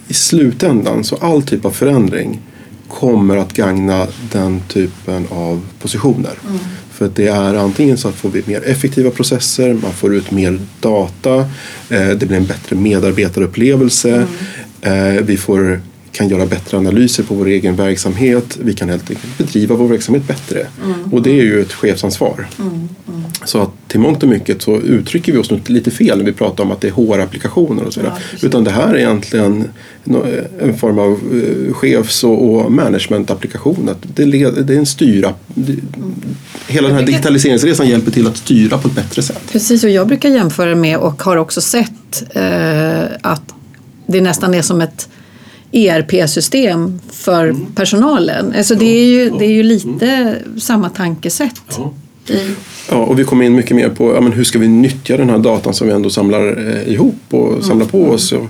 [0.08, 2.40] i slutändan så all typ av förändring
[2.88, 6.34] kommer att gagna den typen av positioner.
[6.48, 6.58] Mm.
[6.92, 10.58] För det är antingen så att får vi mer effektiva processer, man får ut mer
[10.80, 11.38] data,
[11.88, 14.26] eh, det blir en bättre medarbetarupplevelse,
[14.82, 15.16] mm.
[15.16, 15.80] eh, vi får
[16.16, 18.58] kan göra bättre analyser på vår egen verksamhet.
[18.62, 20.66] Vi kan helt enkelt bedriva vår verksamhet bättre.
[20.84, 21.12] Mm.
[21.12, 22.48] Och det är ju ett chefsansvar.
[22.58, 22.88] Mm.
[23.08, 23.22] Mm.
[23.44, 26.64] Så att till mångt och mycket så uttrycker vi oss lite fel när vi pratar
[26.64, 28.12] om att det är HR-applikationer och sådär.
[28.40, 29.64] Ja, Utan det här är egentligen
[30.60, 33.90] en form av eh, chefs och management-applikation.
[34.02, 35.34] Det, är en styra.
[36.68, 39.42] Hela den här digitaliseringsresan hjälper till att styra på ett bättre sätt.
[39.52, 43.54] Precis, och jag brukar jämföra med och har också sett eh, att
[44.06, 45.08] det nästan är som ett
[45.76, 47.66] ERP-system för mm.
[47.74, 48.54] personalen.
[48.56, 50.60] Alltså det, är ju, det är ju lite mm.
[50.60, 51.62] samma tankesätt.
[51.78, 51.92] Ja.
[52.90, 55.30] Ja, och vi kommer in mycket mer på ja, men hur ska vi nyttja den
[55.30, 57.62] här datan som vi ändå samlar eh, ihop och mm.
[57.62, 58.32] samlar på oss.
[58.32, 58.46] Och,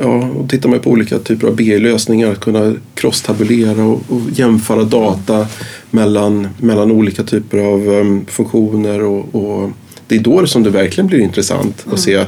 [0.00, 4.84] ja, och tittar man på olika typer av BI-lösningar, att kunna cross-tabulera och, och, jämföra
[4.84, 5.46] data
[5.90, 9.02] mellan, mellan olika typer av um, funktioner.
[9.02, 9.70] Och, och,
[10.06, 11.94] det är då som det verkligen blir intressant mm.
[11.94, 12.24] att se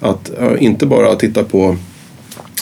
[0.00, 1.76] att ja, inte bara titta på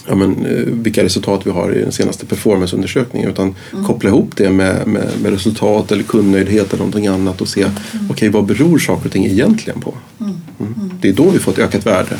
[0.08, 3.84] ja, men, eh, vilka resultat vi har i den senaste performanceundersökningen utan mm.
[3.84, 7.74] koppla ihop det med, med, med, resultat eller kundnöjdhet eller någonting annat och se mm.
[7.92, 9.94] okej okay, vad beror saker och ting egentligen på.
[10.20, 10.32] Mm.
[10.60, 10.74] mm.
[10.78, 10.90] mm.
[11.00, 12.16] Det är då vi får ett ökat värde.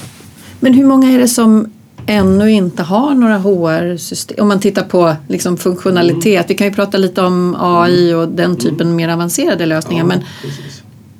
[0.61, 1.66] Men hur många är det som
[2.07, 4.37] ännu inte har några HR-system.
[4.43, 6.27] Om man tittar på liksom funktionalitet.
[6.27, 6.45] Mm.
[6.49, 10.03] Vi kan ju prata lite om AI och den typen mer avancerade lösningar.
[10.03, 10.21] Ja, men,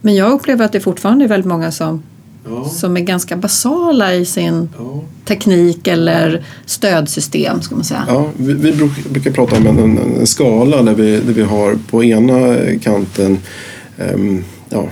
[0.01, 2.03] men jag upplever att det fortfarande är väldigt många som
[2.45, 2.65] ja.
[2.65, 5.03] som är ganska basala i sin ja.
[5.25, 7.63] teknik eller stödsystem.
[7.63, 8.05] Ska man säga.
[8.09, 8.73] Ja, vi, vi
[9.11, 13.39] brukar prata om en, en, en, skala där vi, där vi har på ena kanten
[14.15, 14.87] um, ja,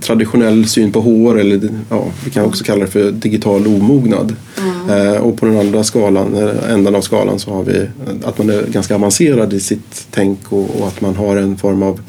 [0.00, 4.36] traditionell syn på HR eller ja, vi kan också kalla det för digital omognad.
[4.58, 5.14] Mm.
[5.14, 7.86] Eh, och på den andra skalan, eh, änden av skalan så har vi
[8.24, 11.82] att man är ganska avancerad i sitt tänk och, och att man har en form
[11.82, 12.00] av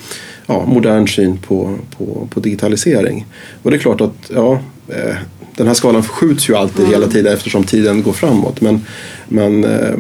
[0.45, 3.25] ja, modern syn på, på, på digitalisering.
[3.63, 5.15] Och det är klart att ja, Eh,
[5.55, 6.91] den här skalan förskjuts ju alltid mm.
[6.91, 8.61] hela tiden eftersom tiden går framåt.
[8.61, 8.85] Men,
[9.27, 9.97] men eh,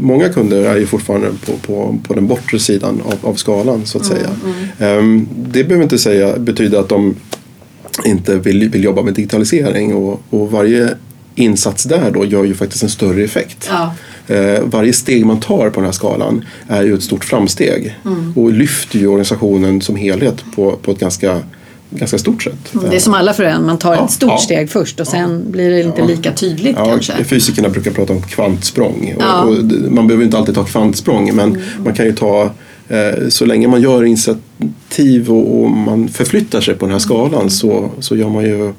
[0.00, 3.98] många kunder är ju fortfarande på, på, på den bortre sidan av, av skalan så
[3.98, 4.18] att mm.
[4.18, 4.30] säga.
[4.98, 5.28] Mm.
[5.36, 7.14] det behöver inte säga, betyda att de
[8.04, 10.94] inte vill, vill jobba med digitalisering och, och varje
[11.34, 13.70] insats där då gör ju faktiskt en större effekt.
[13.70, 13.94] Ja.
[14.34, 18.32] Eh, varje steg man tar på den här skalan är ju ett stort framsteg mm.
[18.36, 21.40] och lyfter ju organisationen som helhet på, på ett ganska
[21.90, 22.74] ganska stort sätt.
[22.74, 25.00] Mm, det är som alla för en, man tar ja, ett stort ja, steg först
[25.00, 27.24] och sen ja, blir det inte lika tydligt kanske.
[27.24, 31.62] Fysikerna brukar prata om kvantsprång och, och man behöver inte alltid ta kvantsprång men mm.
[31.84, 32.50] man kan ju ta
[32.88, 37.40] eh, så länge man gör initiativ och, och, man förflyttar sig på den här skalan
[37.40, 37.50] mm.
[37.50, 38.72] så, så gör man ju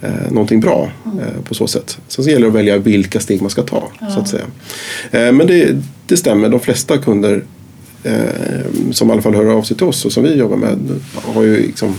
[0.00, 1.18] eh, någonting bra mm.
[1.18, 1.98] eh, på så sätt.
[2.08, 3.88] Sen så gäller det att välja vilka steg man ska ta.
[4.14, 4.44] så att säga.
[5.10, 7.44] Eh, men det, det stämmer, de flesta kunder
[8.02, 10.78] eh, som i alla fall hör av sig till oss och som vi jobbar med
[11.14, 11.94] har ju liksom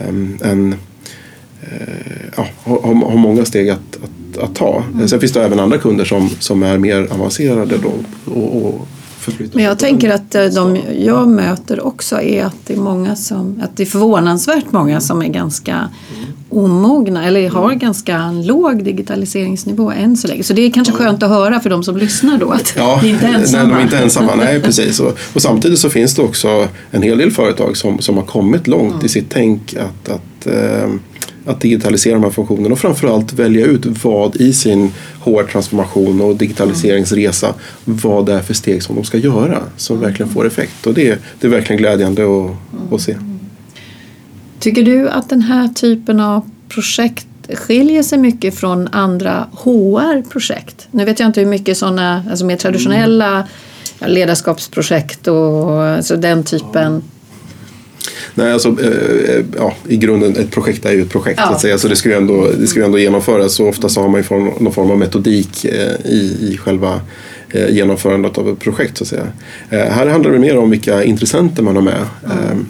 [0.00, 0.74] en,
[1.62, 1.68] eh,
[2.36, 4.84] ja, har, har många steg att, att, att ta.
[4.94, 5.08] Mm.
[5.08, 7.92] Sen finns det även andra kunder som, som är mer avancerade då
[8.32, 8.88] och, och
[9.52, 13.60] men jag tänker att eh, de jag möter också är att det är många som,
[13.62, 15.88] att det är förvånansvärt många som är ganska
[16.50, 20.42] omogna eller har ganska låg digitaliseringsnivå än så länge.
[20.42, 23.08] Så det är kanske skönt att höra för de som lyssnar då att ja, ni
[23.08, 23.62] inte är ensamma.
[23.64, 24.34] Nej, de är inte ensamma.
[24.34, 25.00] Nej, precis.
[25.00, 28.66] Och, och, samtidigt så finns det också en hel del företag som, som har kommit
[28.66, 29.06] långt mm.
[29.06, 30.88] i sitt tänk att, att eh,
[31.46, 37.54] att digitalisera de här funktionerna och framförallt välja ut vad i sin HR-transformation och digitaliseringsresa
[37.84, 40.08] vad det är för steg som de ska göra som mm.
[40.08, 40.86] verkligen får effekt.
[40.86, 43.16] Och det, det är verkligen glädjande att, att se.
[44.60, 50.88] Tycker du att den här typen av projekt skiljer sig mycket från andra HR-projekt?
[50.90, 53.48] Nu vet jag inte hur mycket sådana alltså mer traditionella
[54.00, 57.02] ledarskapsprojekt och alltså den typen
[58.34, 61.40] Nej, alltså, eh, eh, ja, i grunden ett projekt är ju ett projekt.
[61.42, 61.46] Ja.
[61.46, 61.78] Så, att säga.
[61.78, 63.54] så det ska ju ändå, det ska ju ändå genomföras.
[63.54, 67.00] Så ofta så har man ju någon form av metodik eh, i, i själva
[67.68, 68.96] genomförandet av ett projekt.
[68.96, 69.26] Så att säga.
[69.68, 72.06] Här handlar det mer om vilka intressenter man har med.
[72.24, 72.66] Mm.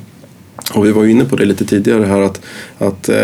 [0.74, 2.40] Och vi var ju inne på det lite tidigare här att,
[2.78, 3.14] att eh,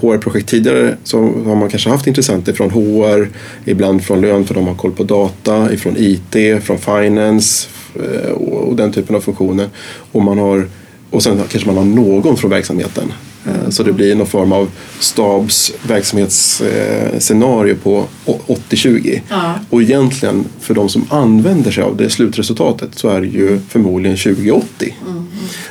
[0.00, 3.28] HR-projekt tidigare så har man kanske haft intressenter från HR,
[3.64, 8.68] ibland från lön för de har koll på data, ifrån IT, från finance eh, och,
[8.68, 9.68] och den typen av funktioner.
[10.12, 10.68] Och man har
[11.10, 13.12] och sen kanske man har någon från verksamheten.
[13.54, 13.72] Mm.
[13.72, 19.20] Så det blir någon form av stabs verksamhetsscenario på 80-20.
[19.28, 19.54] Ja.
[19.70, 24.16] Och egentligen för de som använder sig av det slutresultatet så är det ju förmodligen
[24.16, 24.94] 2080.
[25.06, 25.28] Mm.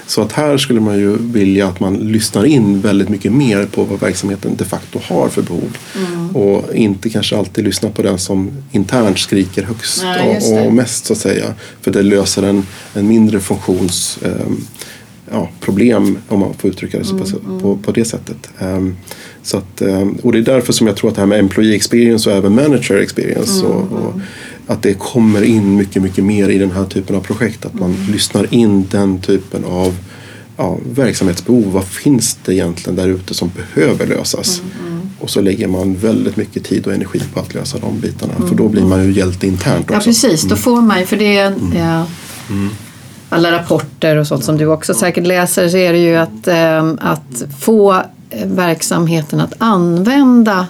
[0.08, 3.84] Så att här skulle man ju vilja att man lyssnar in väldigt mycket mer på
[3.84, 5.78] vad verksamheten de facto har för behov.
[5.96, 6.36] Mm.
[6.36, 11.06] Och inte kanske alltid lyssna på den som internt skriker högst Nej, och, och, mest
[11.06, 11.54] så att säga.
[11.82, 14.68] För det löser en, en mindre funktions um,
[15.32, 17.60] ja, problem om man får uttrycka det mm, på, mm.
[17.60, 18.50] på, på, det sättet.
[18.60, 18.98] Um,
[19.44, 21.76] så att, um, och det är därför som jag tror att det här med employee
[21.76, 24.13] experience och även manager experience mm, och, och,
[24.68, 27.66] att det kommer in mycket, mycket mer i den här typen av projekt.
[27.66, 28.12] Att man mm.
[28.12, 29.96] lyssnar in den typen av
[30.58, 31.72] ja, verksamhetsbehov.
[31.72, 34.62] Vad finns det egentligen där ute som behöver lösas?
[34.62, 35.10] Mm, mm.
[35.20, 38.34] Och så lägger man väldigt mycket tid och energi på att lösa de bitarna.
[38.48, 39.94] För då blir man ju hjälte internt också.
[39.94, 42.06] Ja precis, då får man ju, för det är, ja,
[43.30, 46.94] alla rapporter och sånt som du också säkert läser så är det ju att, eh,
[47.00, 48.02] att få
[48.46, 50.68] verksamheten att använda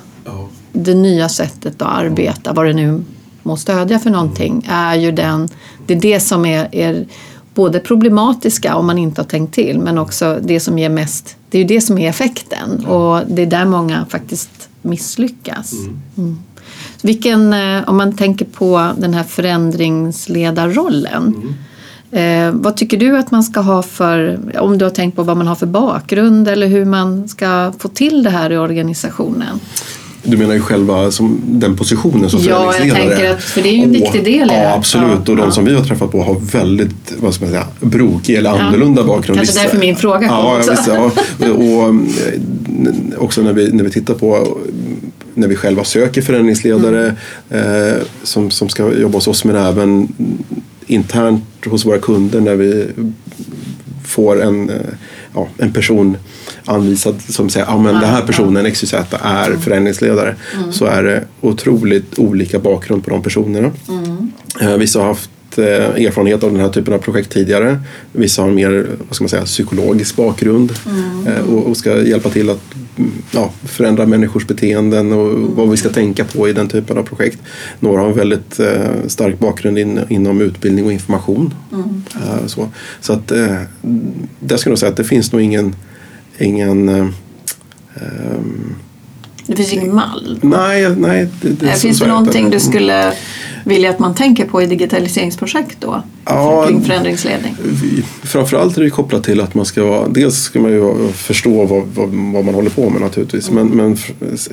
[0.84, 3.04] det nya sättet att arbeta, vad det nu
[3.44, 5.50] må stödja för någonting, är ju den,
[5.86, 7.06] det är det som är, är
[7.54, 11.58] både problematiska om man inte har tänkt till men också det som ger mest, det
[11.58, 15.74] är ju det som är effekten och det är där många faktiskt misslyckas.
[16.18, 16.40] Mm.
[17.02, 21.54] Vilken, eh, om man tänker på den här förändringsledarrollen mm.
[22.12, 25.38] Eh, vad tycker du att man ska ha för, om du har tänkt på vad
[25.38, 29.60] man har för bakgrund eller hur man ska få till det här i organisationen?
[30.24, 33.74] Du menar ju själva som den positionen som Ja, jag tänker att, för det är
[33.74, 35.10] ju en viktig del i Ja, absolut.
[35.26, 35.52] Ja, och de ja.
[35.52, 39.08] som vi har träffat på har väldigt, vad ska man säga, brokig eller annorlunda ja,
[39.08, 39.40] bakgrund.
[39.40, 40.72] Kanske därför min fråga kom ja, också.
[40.88, 41.96] Ja, visst, och eh,
[43.18, 44.58] också när vi, när vi tittar på
[45.34, 47.16] när vi själva söker förändringsledare
[47.50, 47.94] mm.
[47.94, 50.08] eh, som, som ska jobba hos oss men även
[50.88, 52.88] internt hos våra kunder när vi
[54.08, 54.76] får en, eh,
[55.34, 56.18] ja, en person
[56.66, 59.62] anvisad som säger att ah, den här personen XYZ är mm.
[59.62, 60.74] förändringsledare mm.
[60.74, 63.72] så är det otroligt olika bakgrund på de personerna.
[63.90, 64.32] Mm.
[64.62, 65.66] Eh, vissa har haft eh,
[66.06, 67.80] erfarenhet av den här typen av projekt tidigare.
[68.12, 71.44] Vissa har mer vad ska man säga, psykologisk bakgrund mm.
[71.50, 72.62] och, och, ska hjälpa till att
[73.32, 75.56] ja, förändra människors beteenden och mm.
[75.56, 77.40] vad vi ska tänka på i den typen av projekt.
[77.80, 81.54] Några har en väldigt eh, stark bakgrund in, inom utbildning och information.
[81.74, 82.04] Mm.
[82.16, 82.70] Eh, så
[83.02, 83.62] så att, eh,
[84.40, 85.76] där skulle jag säga att det finns nog ingen,
[86.38, 87.08] ingen eh,
[87.96, 88.76] ehm,
[89.48, 90.40] det finns ingen mall?
[90.42, 90.96] Nej.
[90.98, 93.14] nej det, det, finns det någonting du skulle
[93.66, 96.04] vilja att man tänker på i digitaliseringsprojekt då?
[96.26, 97.56] Ja, kring förändringsledning?
[98.24, 101.84] Framförallt är det kopplat till att man ska vara, dels ska man ju förstå vad,
[101.96, 103.68] vad, vad man håller på med naturligtvis mm.
[103.68, 103.98] men, men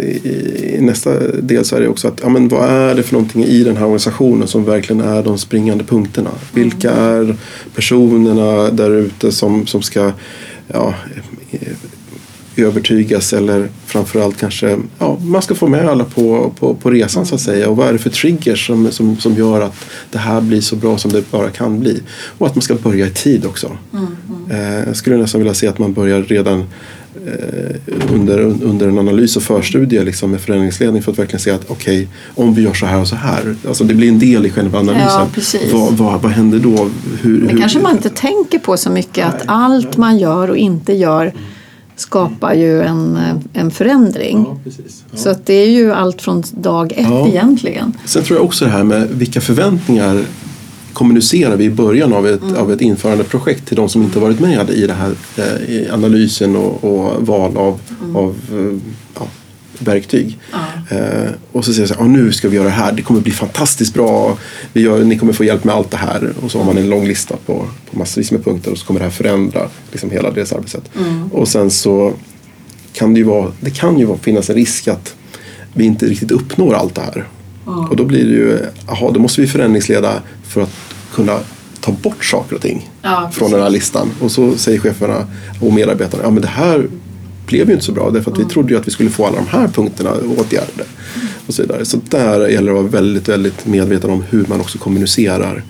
[0.04, 0.28] i,
[0.76, 3.44] i, nästa del så är det också att ja, men vad är det för någonting
[3.44, 6.30] i den här organisationen som verkligen är de springande punkterna?
[6.30, 6.40] Mm.
[6.52, 7.37] Vilka är
[7.74, 10.12] personerna där ute som, som ska
[10.66, 10.94] ja,
[12.57, 17.35] övertygas eller framförallt kanske ja, man ska få med alla på, på, på resan så
[17.35, 20.40] att säga och vad är det för triggers som, som, som gör att det här
[20.40, 22.03] blir så bra som det bara kan bli
[22.38, 23.71] och att man ska börja i tid också.
[23.93, 24.79] Mm, mm.
[24.79, 26.59] Eh, jag skulle nästan vilja se att man börjar redan
[27.27, 27.77] eh,
[28.12, 31.97] under, under en analys och förstudie liksom, med förändringsledning för att verkligen se att okej,
[31.97, 34.51] okay, om vi gör så här och så här, alltså det blir en del i
[34.51, 35.27] själva analysen.
[35.53, 36.90] Ja, vad, vad, vad händer då?
[37.23, 40.57] Hur, det hur, kanske man inte tänker på så mycket att allt man gör och
[40.57, 41.33] inte gör
[41.96, 43.18] skapar ju en,
[43.52, 44.46] en förändring.
[44.64, 44.72] Ja,
[45.11, 45.18] ja.
[45.18, 47.28] Så att det är ju allt från dag ett ja.
[47.28, 47.92] egentligen.
[48.04, 50.24] Sen tror jag också det här med vilka förväntningar
[50.92, 52.57] kommunicerar vi i början av ett, mm.
[52.57, 56.57] av ett införandeprojekt till de som inte varit med i, det här, eh, i analysen
[56.57, 58.16] och, och val av, mm.
[58.16, 58.78] av eh,
[59.78, 60.38] verktyg.
[60.52, 60.96] Ja.
[60.96, 63.20] Eh, och så säger jag så här, nu ska vi göra det här, det kommer
[63.20, 64.38] bli fantastiskt bra,
[64.72, 66.32] vi gör, ni kommer få hjälp med allt det här.
[66.42, 69.00] Och så har man en lång lista på, på massvis med punkter och så kommer
[69.00, 70.90] det här förändra liksom, hela deras arbetssätt.
[70.98, 71.32] Mm.
[71.32, 72.12] Och sen så
[72.92, 75.14] kan det ju, vara, det kan ju finnas en risk att
[75.72, 77.28] vi inte riktigt uppnår allt det här.
[77.66, 77.78] Mm.
[77.78, 80.74] Och då blir det ju, jaha, då måste vi förändringsleda för att
[81.14, 81.38] kunna
[81.80, 84.10] ta bort saker och ting ja, från den här listan.
[84.20, 85.26] Och så säger cheferna
[85.60, 86.88] och medarbetarna, ja men det här
[87.46, 89.37] blev ju inte så bra därför att vi trodde ju att vi skulle få alla
[89.37, 90.85] de här punkterna åtgärdade.
[91.46, 91.85] Och så, vidare.
[91.85, 95.62] så där gäller det att vara väldigt, väldigt medveten om hur man också kommunicerar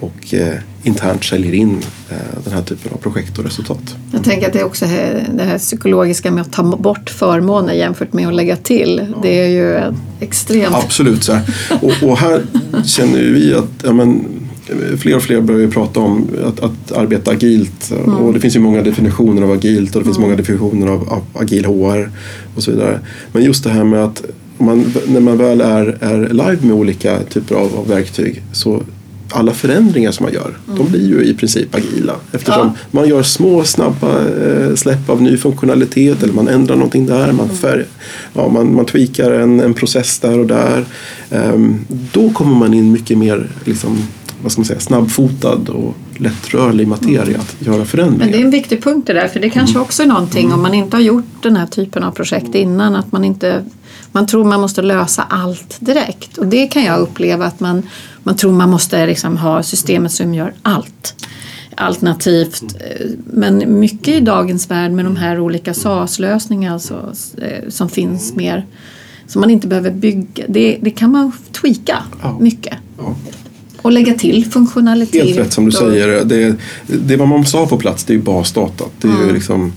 [0.00, 3.96] och eh, internt säljer in eh, den här typen av projekt och resultat.
[4.12, 4.84] Jag tänker att det är också
[5.34, 9.06] det här psykologiska med att ta bort förmåner jämfört med att lägga till.
[9.12, 9.18] Ja.
[9.22, 10.74] Det är ju extremt...
[10.74, 11.24] Absolut.
[11.24, 11.42] Så här.
[11.82, 12.42] Och, och, här
[12.84, 14.24] känner vi att ja, men,
[14.98, 18.14] fler och fler börjar ju prata om att, att arbeta agilt mm.
[18.14, 20.28] och det finns ju många definitioner av agilt och det finns mm.
[20.28, 22.10] många definitioner av, av, agil HR
[22.54, 23.00] och så vidare.
[23.32, 24.24] Men just det här med att
[24.58, 28.82] man, när man väl är, är live med olika typer av, av verktyg så
[29.30, 30.78] alla förändringar som man gör, mm.
[30.78, 32.16] de blir ju i princip agila.
[32.32, 32.74] Eftersom ja.
[32.90, 37.44] man gör små snabba eh, släpp av ny funktionalitet eller man ändrar någonting där, man,
[37.44, 37.56] mm.
[37.56, 37.84] färg,
[38.34, 40.84] ja, man, man tweakar en, en process där och där.
[41.30, 43.98] Um, då kommer man in mycket mer liksom,
[44.44, 48.24] vad ska man säga, snabbfotad och lättrörlig materia att göra förändringar.
[48.24, 49.82] Men det är en viktig punkt det där, för det kanske mm.
[49.82, 50.54] också är någonting mm.
[50.54, 53.64] om man inte har gjort den här typen av projekt innan, att man inte
[54.12, 57.82] man tror man måste lösa allt direkt och det kan jag uppleva att man,
[58.22, 61.26] man tror man måste liksom ha systemet som gör allt
[61.76, 62.76] alternativt.
[62.80, 68.34] Eh, men mycket i dagens värld med de här olika SAS-lösningar alltså, eh, som finns
[68.34, 68.66] mer
[69.26, 72.38] som man inte behöver bygga, det, det kan man tweaka ja.
[72.40, 72.74] mycket.
[72.98, 73.14] Ja.
[73.84, 75.24] Och lägga till funktionalitet.
[75.24, 76.24] Helt rätt som du säger.
[76.24, 78.90] Det, det man måste ha på plats det är ju basdatat.
[79.00, 79.26] Det är mm.
[79.26, 79.72] ju liksom,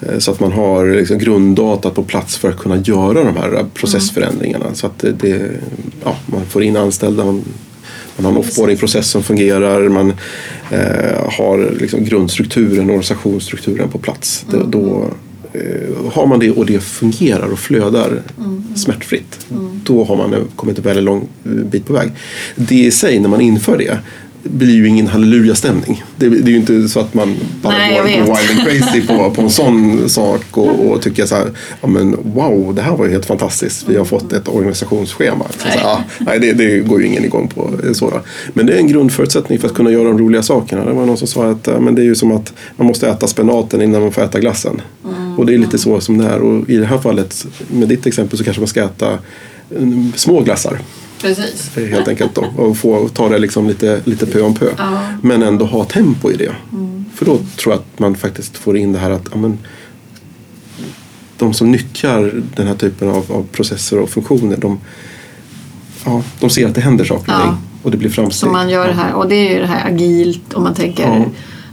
[0.00, 3.64] eh, så att man har liksom grunddatat på plats för att kunna göra de här
[3.74, 4.64] processförändringarna.
[4.64, 4.74] Mm.
[4.74, 5.50] Så att det,
[6.04, 7.44] ja, man får in anställda, man,
[8.16, 10.12] man har en offboardingprocess som fungerar, man
[10.70, 14.46] eh, har liksom grundstrukturen, organisationsstrukturen på plats.
[14.48, 14.60] Mm.
[14.60, 15.29] Det, då, Eh,
[16.12, 18.64] har man det och det fungerar och flödar mm.
[18.76, 19.80] smärtfritt, mm.
[19.84, 22.10] då har man kommit en väldigt lång bit på väg.
[22.54, 23.98] Det i sig, när man inför det,
[24.42, 26.04] blir ju ingen halleluja-stämning.
[26.16, 29.30] Det, det, är ju inte så att man bara Nej, går, wild and crazy på,
[29.34, 33.04] på en sån sak och, och tycker så här, ja men wow, det här var
[33.04, 33.88] ju helt fantastiskt.
[33.88, 35.44] Vi har fått ett organisationsschema.
[35.58, 37.70] Så nej, så här, ah, nej det, det, går ju ingen igång på.
[37.92, 38.20] Så
[38.52, 40.84] Men det är en grundförutsättning för att kunna göra de roliga sakerna.
[40.84, 43.26] Det var någon som sa att men det är ju som att man måste äta
[43.26, 44.82] spenaten innan man får äta glassen.
[45.30, 45.38] Mm.
[45.38, 46.40] Och det är lite så som det är.
[46.40, 49.18] Och i det här fallet, med ditt exempel, så kanske man ska äta
[49.76, 50.80] mm, små glassar.
[51.20, 51.70] Precis.
[51.76, 52.44] Helt enkelt då.
[52.56, 54.70] Och få ta det liksom lite, lite pö om pö.
[54.78, 55.00] Ja.
[55.22, 56.54] Men ändå ha tempo i det.
[56.72, 57.04] Mm.
[57.14, 59.58] För då tror jag att man faktiskt får in det här att amen,
[61.38, 64.80] de som nyttjar den här typen av, av processer och funktioner de,
[66.04, 67.56] ja, de ser att det händer saker och ting.
[67.82, 68.38] Och det blir framsteg.
[68.38, 69.14] Som man gör det här.
[69.14, 71.24] Och det är ju det här agilt om man tänker ja.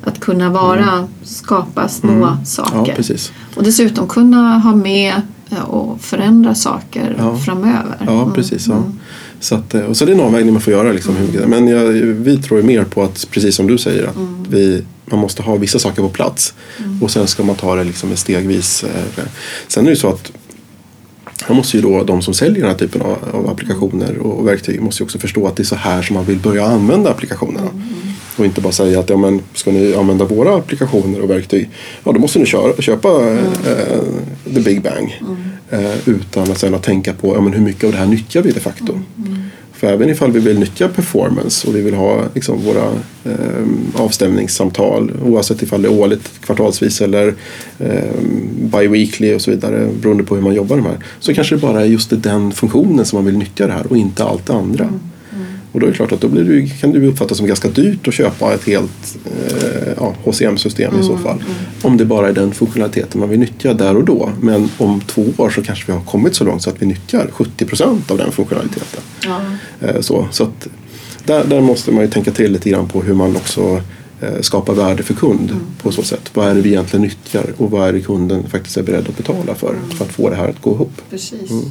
[0.08, 1.06] Att kunna vara, mm.
[1.24, 2.46] skapa små mm.
[2.46, 2.96] saker.
[3.08, 3.16] Ja,
[3.56, 5.22] och dessutom kunna ha med
[5.68, 7.38] och förändra saker ja.
[7.38, 7.98] framöver.
[8.06, 8.34] Ja, mm.
[8.34, 8.68] precis.
[8.68, 8.74] Ja.
[8.74, 9.00] Mm.
[9.40, 10.92] Så, att, eh, och så det är en avvägning man får göra.
[10.92, 11.16] Liksom.
[11.48, 14.46] Men jag, vi tror mer på att, precis som du säger, att mm.
[14.50, 16.54] vi, man måste ha vissa saker på plats
[17.02, 18.84] och sen ska man ta det liksom stegvis.
[18.84, 19.24] Eh,
[19.68, 20.32] sen är det ju så att
[21.48, 24.82] man måste ju då, de som säljer den här typen av, av applikationer och verktyg
[24.82, 27.70] måste ju också förstå att det är så här som man vill börja använda applikationerna.
[27.70, 27.97] Mm.
[28.38, 31.70] Och inte bara säga att ja, men, ska ni använda våra applikationer och verktyg,
[32.04, 33.38] ja då måste ni köra, köpa mm.
[33.38, 35.22] eh, the big bang.
[35.22, 35.38] Mm.
[35.86, 38.52] Eh, utan att sedan tänka på ja, men hur mycket av det här nyttjar vi
[38.52, 38.92] de facto.
[38.92, 39.06] Mm.
[39.18, 39.44] mm.
[39.78, 42.86] För även ifall vi vill nyttja performance och vi vill ha liksom, våra
[43.24, 47.34] eh, avstämningssamtal oavsett ifall det är årligt, kvartalsvis eller
[47.80, 48.22] eh,
[48.62, 51.00] bi-weekly och så vidare beroende på hur man jobbar med de här.
[51.20, 53.98] Så kanske det bara är just den funktionen som man vill nyttja det här och
[53.98, 54.90] inte allt det andra.
[55.68, 55.74] Mm.
[55.74, 58.08] Och då är det klart att då blir det, kan det uppfattas som ganska dyrt
[58.08, 61.36] att köpa ett helt eh, ja, HCM-system mm, i så mm, fall.
[61.36, 61.54] Mm.
[61.82, 64.30] Om det bara är den funktionaliteten man vill nyttja där och då.
[64.42, 67.28] Men om två år så kanske vi har kommit så långt så att vi nyttjar
[67.32, 69.02] 70 procent av den funktionaliteten.
[69.26, 69.42] Ja.
[69.82, 70.68] Eh, så så att
[71.26, 73.82] där, där måste man ju tänka till lite grann på hur man också
[74.22, 75.64] eh, skapar värde för kund mm.
[75.82, 76.32] på så sätt.
[76.34, 79.18] Vad är det vi egentligen nyttjar och vad är det kunden faktiskt är beredd att
[79.18, 79.90] betala för mm.
[79.90, 81.02] för att få det här att gå ihop.
[81.10, 81.52] Precis.
[81.52, 81.66] Mm.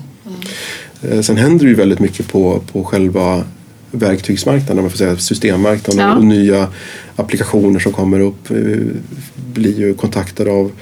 [1.03, 3.45] Eh, sen händer det ju väldigt mycket på, på själva
[3.91, 6.17] verktygsmarknaden, man får säga systemmarknaden ja.
[6.17, 6.69] och nya
[7.17, 8.51] applikationer som kommer upp.
[8.51, 8.91] Vi
[9.53, 10.73] blir ju kontaktade av,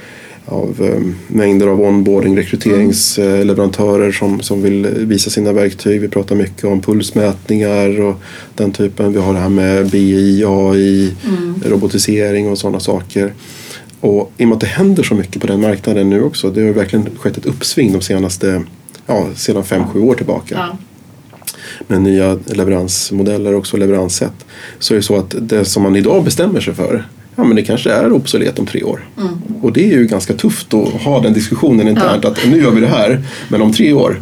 [0.47, 6.01] av um, mängder av onboarding, rekryteringsleverantörer som, som vill visa sina verktyg.
[6.01, 8.17] Vi pratar mycket om pulsmätningar och
[8.55, 9.13] den typen.
[9.13, 11.55] Vi har det här med BI, AI, mm.
[11.65, 13.33] robotisering och sådana saker.
[14.01, 16.63] Och i och med att det händer så mycket på den marknaden nu också, det
[16.63, 18.63] har verkligen skett ett uppsving de senaste,
[19.07, 20.55] ja, sedan fem, sju år tillbaka.
[20.55, 20.79] Ja
[21.87, 24.45] med nya leveransmodeller och leveranssätt.
[24.79, 27.05] Så är det så att det som man idag bestämmer sig för
[27.37, 29.09] Ja men det kanske är obsolet om tre år.
[29.19, 29.29] Mm.
[29.63, 32.31] Och det är ju ganska tufft att ha den diskussionen internt ja.
[32.31, 34.21] att nu gör vi det här men om tre år,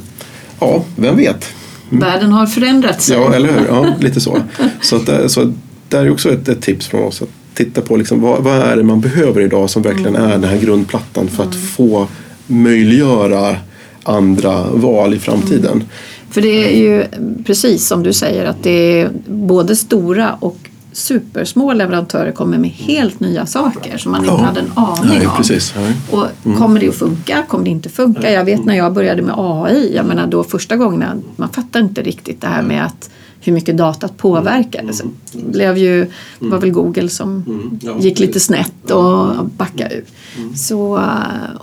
[0.60, 1.54] ja vem vet.
[1.90, 2.00] Mm.
[2.00, 3.10] Världen har förändrats.
[3.10, 4.38] Ja eller hur, ja, lite så.
[4.80, 5.52] Så, att, eh, så
[5.88, 8.76] där är också ett, ett tips från oss att titta på liksom, vad, vad, är
[8.76, 10.28] det man behöver idag som verkligen mm.
[10.28, 11.66] är den här grundplattan för att mm.
[11.66, 12.06] få
[12.46, 13.56] möjliggöra
[14.02, 15.84] andra val i framtiden.
[16.32, 17.06] För det är ju
[17.44, 20.56] precis som du säger att det är både stora och
[20.92, 24.44] supersmå leverantörer kommer med helt nya saker som man inte ja.
[24.44, 25.36] hade en aning Nej, om.
[25.36, 25.74] Precis.
[26.10, 26.58] Och mm.
[26.58, 27.42] Kommer det att funka?
[27.48, 28.30] Kommer det inte funka?
[28.30, 32.02] Jag vet när jag började med AI, jag menar då första gången, man fattar inte
[32.02, 33.10] riktigt det här med att
[33.44, 34.80] hur mycket datat påverkar.
[34.80, 34.94] Mm.
[34.94, 36.06] Så det blev ju,
[36.38, 38.00] det var väl Google som mm.
[38.00, 40.08] gick lite snett och backade ut.
[40.38, 40.56] Mm.
[40.56, 41.00] Så,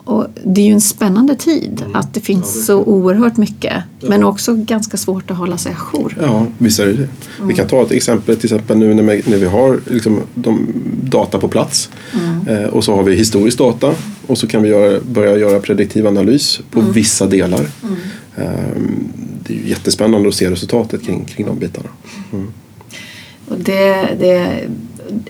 [0.04, 4.56] och det är ju en spännande tid att det finns så oerhört mycket men också
[4.56, 6.18] ganska svårt att hålla sig ajour.
[6.22, 7.08] Ja, visst är det det.
[7.44, 10.68] Vi kan ta ett exempel, till exempel nu när vi, när vi har liksom de
[11.04, 12.48] data på plats mm.
[12.48, 13.94] eh, och så har vi historisk data
[14.28, 16.92] och så kan vi göra, börja göra prediktiv analys på mm.
[16.92, 17.68] vissa delar.
[18.36, 18.44] Eh,
[19.50, 21.90] det är ju jättespännande att se resultatet kring, kring de bitarna.
[22.34, 22.48] Mm.
[23.48, 24.68] Och, det, det,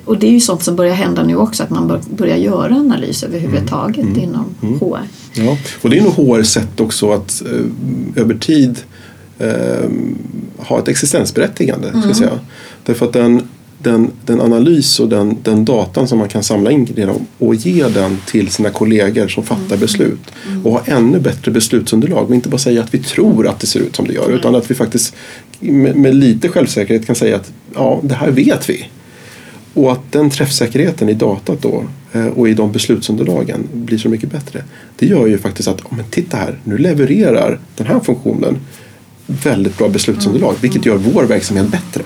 [0.06, 3.24] och det är ju sånt som börjar hända nu också, att man börjar göra analys
[3.24, 4.20] överhuvudtaget mm.
[4.20, 4.80] inom mm.
[4.80, 5.00] HR.
[5.34, 8.80] Ja, och det är nog HR sätt också att eh, över tid
[9.40, 9.90] eh,
[10.58, 11.90] ha ett existensberättigande.
[11.90, 12.14] Ska mm.
[12.14, 12.40] säga.
[12.86, 13.48] Därför att den,
[13.84, 18.18] den, den analys och den, den datan som man kan samla in och ge den
[18.26, 19.80] till sina kollegor som fattar mm.
[19.80, 20.66] beslut mm.
[20.66, 23.80] och ha ännu bättre beslutsunderlag och inte bara säga att vi tror att det ser
[23.80, 24.36] ut som det gör mm.
[24.36, 25.16] utan att vi faktiskt
[25.60, 28.86] med, med, lite självsäkerhet kan säga att ja, det här vet vi.
[29.74, 34.32] Och att den träffsäkerheten i datat då eh, och i de beslutsunderlagen blir så mycket
[34.32, 34.64] bättre.
[34.96, 38.58] Det gör ju faktiskt att, oh, men titta här, nu levererar den här funktionen
[39.26, 40.62] väldigt bra beslutsunderlag mm.
[40.62, 42.04] vilket gör vår verksamhet bättre.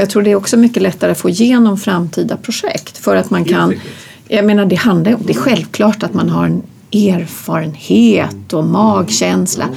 [0.00, 3.30] Och jag tror det är också mycket lättare att få igenom framtida projekt för att
[3.30, 3.74] man kan
[4.28, 9.68] jag menar det handlar om, det är självklart att man har en erfarenhet och magkänsla.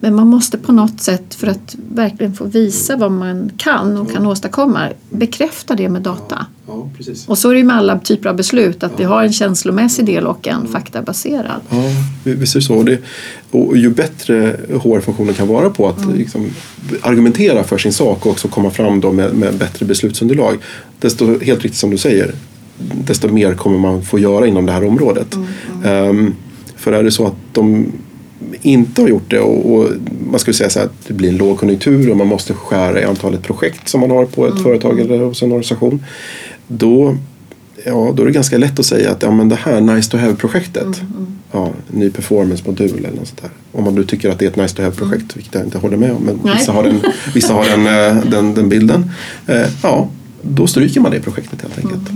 [0.00, 4.12] Men man måste på något sätt för att verkligen få visa vad man kan och
[4.12, 6.46] kan åstadkomma bekräfta det med data.
[6.70, 7.28] Ja, precis.
[7.28, 10.04] Och så är det ju med alla typer av beslut att vi har en känslomässig
[10.04, 11.60] del och en faktabaserad.
[11.70, 11.82] Ja,
[12.24, 12.74] visst är det så.
[12.74, 12.98] Och, det,
[13.50, 16.46] och ju bättre HR-funktionen kan vara på att liksom,
[17.00, 20.58] argumentera för sin sak och också komma fram då med, med bättre beslutsunderlag.
[20.98, 22.34] Desto, helt riktigt som du säger,
[23.04, 25.36] desto mer kommer man få göra inom det här området.
[25.84, 26.34] Um,
[26.76, 27.92] för är det så att de
[28.62, 29.88] inte har gjort det och, och
[30.30, 33.42] man skulle säga så att det blir en lågkonjunktur och man måste skära i antalet
[33.42, 36.04] projekt som man har på ett företag eller hos en organisation.
[36.72, 37.16] Då,
[37.84, 40.16] ja, då är det ganska lätt att säga att ja, men det här nice to
[40.16, 41.02] have-projektet,
[41.52, 43.50] ja, ny performance-modul eller något sånt där.
[43.72, 45.96] Om man nu tycker att det är ett nice to have-projekt, vilket jag inte håller
[45.96, 46.54] med om, men Nej.
[46.58, 47.00] vissa har den,
[47.34, 49.10] vissa har den, eh, den, den bilden.
[49.46, 50.08] Eh, Ja,
[50.42, 52.10] då stryker man det projektet helt enkelt.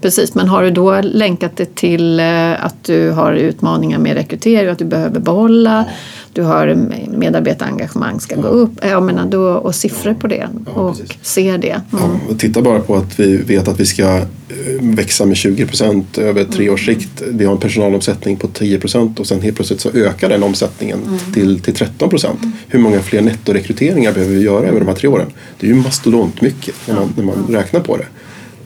[0.00, 4.66] Precis, men har du då länkat det till eh, att du har utmaningar med rekrytering
[4.66, 5.84] och att du behöver behålla,
[6.32, 6.74] du har
[7.16, 11.18] medarbetarengagemang ska gå upp jag menar då, och siffror på det och precis.
[11.22, 11.80] ser det.
[11.92, 12.38] Mm.
[12.38, 14.24] Titta bara på att vi vet att vi ska eh,
[14.80, 17.22] växa med 20 procent över tre års sikt.
[17.28, 20.98] Vi har en personalomsättning på 10 procent och sen helt plötsligt så ökar den omsättningen
[21.34, 22.40] till, till 13 procent.
[22.68, 25.26] Hur många fler nettorekryteringar behöver vi göra över de här tre åren?
[25.60, 28.06] Det är ju mastodont mycket när man, när man räknar på det.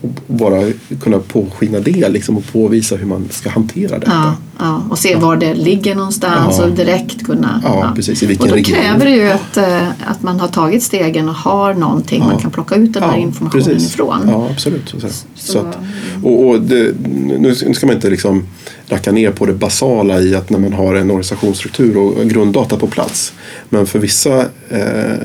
[0.03, 0.63] Och bara
[1.01, 4.13] kunna påskina det liksom och påvisa hur man ska hantera detta.
[4.13, 6.65] Ja, ja, och se var det ligger någonstans Ja.
[6.65, 7.61] och direkt kunna...
[7.65, 8.23] Ja, precis.
[8.23, 8.79] I vilken och då region.
[8.79, 12.51] kräver det ju att, eh, att man har tagit stegen och har någonting man kan
[12.51, 13.89] plocka ut den här informationen precis.
[13.95, 14.19] ifrån.
[14.29, 14.89] Ja, absolut.
[14.89, 15.09] Så, så.
[15.09, 15.79] Så- Så att,
[16.23, 16.95] och, och det,
[17.39, 18.47] nu ska man inte liksom
[18.89, 22.87] racka ner på det basala i att när man har en organisationsstruktur och grunddata på
[22.87, 23.33] plats.
[23.69, 25.17] Men för vissa eh,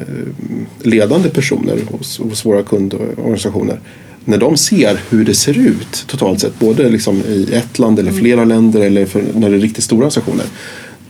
[0.82, 3.80] ledande personer hos, hos våra kundorganisationer
[4.28, 8.12] när de ser hur det ser ut totalt sett, både liksom i ett land eller
[8.12, 10.46] flera länder eller för, när det är riktigt stora organisationer.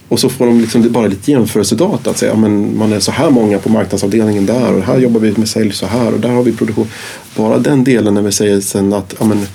[0.07, 2.09] Och så får de liksom bara lite jämförelsedata.
[2.09, 5.19] Att säga, ja, men man är så här många på marknadsavdelningen där och här jobbar
[5.19, 6.87] vi med sälj så här och där har vi produktion.
[7.35, 9.45] Bara den delen när vi säger sen att ja, men,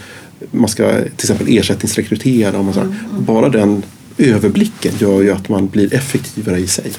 [0.50, 2.58] man ska till exempel ersättningsrekrytera.
[2.58, 3.82] Och man så här, Bara den
[4.18, 6.92] överblicken gör ju att man blir effektivare i sig.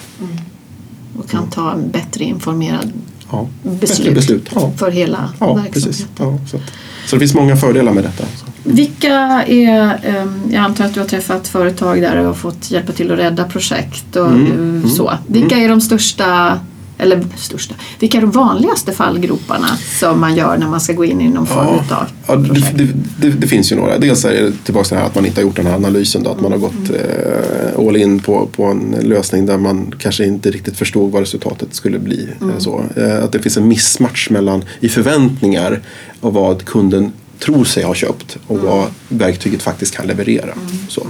[1.17, 2.91] Och kan ta en bättre informerad
[3.33, 4.49] Ja, beslut, beslut.
[4.55, 5.73] Ja, för hela ja verksamheten.
[5.73, 6.07] precis.
[6.17, 6.63] Ja, så, att,
[7.05, 8.23] så det finns många fördelar med detta.
[8.63, 9.13] Vilka
[9.47, 13.11] är, ehm, jag antar att du har träffat företag där och har fått hjälpa till
[13.11, 15.13] att rädda projekt och Mm, så.
[15.27, 16.59] Vilka är de största,
[16.97, 19.67] eller största, vilka är de vanligaste fallgroparna
[19.99, 22.87] som man gör när man ska gå in i någon form Ja, av ja, det,
[23.21, 23.97] det, det, finns ju några.
[23.97, 26.23] Dels är det tillbaka till det här att man inte har gjort den här analysen.
[26.23, 30.25] Då, att man har gått eh, all in på, på en lösning där man kanske
[30.25, 32.27] inte riktigt förstod vad resultatet skulle bli.
[32.41, 35.81] Eh, Så, eh, att det finns en missmatch mellan i förväntningar
[36.21, 37.11] av vad kunden
[37.45, 40.53] tror sig ha köpt och vad verktyget faktiskt kan leverera.
[40.89, 41.07] Så.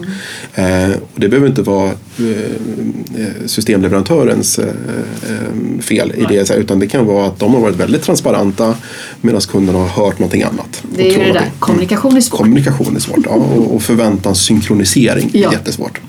[0.54, 6.88] Eh, och det behöver inte vara eh, systemleverantörens eh, eh, fel i det, utan det
[6.88, 8.76] kan vara att de har varit väldigt transparenta
[9.22, 10.84] medan kunden har hört någonting annat.
[10.96, 12.40] Det är ju det att där, kommunikation är svårt.
[12.40, 15.52] Kommunikation är svårt ja, och, och förväntans synkronisering är Ja.
[15.52, 16.02] jättesvårt.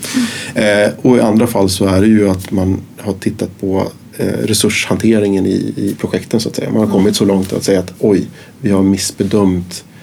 [0.54, 4.26] Eh, och i andra fall så är det ju att man har tittat på eh,
[4.26, 6.70] resurshanteringen i, i projekten så att säga.
[6.70, 8.26] Man har kommit så långt att säga att oj,
[8.60, 9.93] vi har missbedömt eh,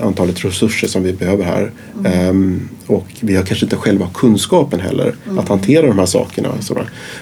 [0.00, 1.70] antalet resurser som vi behöver här.
[2.04, 6.48] Ehm, och vi har kanske inte själva kunskapen heller att hantera de här sakerna.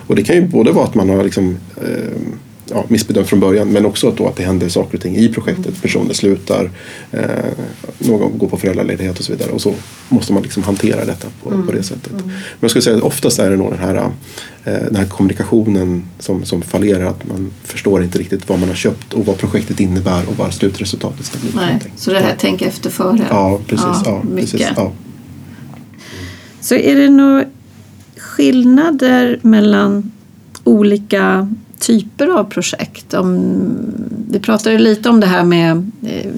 [0.07, 2.39] Och det kan ju både vara att man har liksom, ehm,
[2.71, 5.29] ja, missbedömt från början men också att, då att det händer saker och ting i
[5.29, 5.83] projektet.
[5.83, 6.71] Personer slutar,
[7.13, 7.21] eh,
[7.99, 9.51] någon går på föräldraledighet och så vidare.
[9.51, 9.75] Och så
[10.09, 12.13] måste man liksom hantera detta på, på det sättet.
[12.13, 14.11] Men jag skulle säga att oftast är det nog den här, eh,
[14.65, 17.05] den här kommunikationen som, som fallerar.
[17.05, 20.55] Att man förstår inte riktigt vad man har köpt och vad projektet innebär och vad
[20.55, 21.51] slutresultatet ska bli.
[21.55, 23.27] Nej, så det här tänk efter före.
[23.31, 23.87] Ja, precis.
[23.87, 24.53] Ja, Ja, mycket.
[24.53, 24.93] precis ja.
[26.61, 27.45] Så är det några
[28.17, 30.13] skillnader mellan
[30.65, 31.49] olika
[31.87, 33.15] typer av projekt?
[33.15, 33.59] Om,
[34.31, 36.31] vi pratade lite om det här med eh,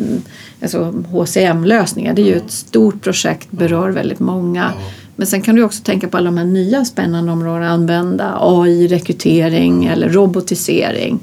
[0.62, 2.14] alltså HCM-lösningar.
[2.14, 4.72] Det är ju ett stort projekt, berör väldigt många.
[5.16, 7.70] Men sen kan du också tänka på alla de här nya spännande områdena.
[7.70, 11.20] Använda AI, rekrytering eller robotisering.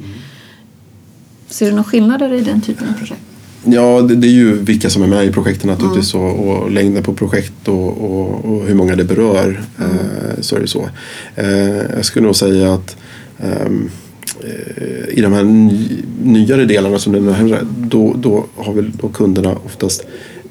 [1.48, 3.22] Ser du några skillnader i den typen av projekt?
[3.66, 7.04] Ja, det, det är ju vilka som är med i projekten naturligtvis och, och längden
[7.04, 9.64] på projekt och, och, och hur många det berör.
[9.80, 10.90] Eh, så är det så.
[11.36, 12.98] Eh, jag skulle nog säga att
[13.40, 13.70] eh,
[15.10, 19.56] i de här ny, nyare delarna som den här, då, då har väl då kunderna
[19.66, 20.06] oftast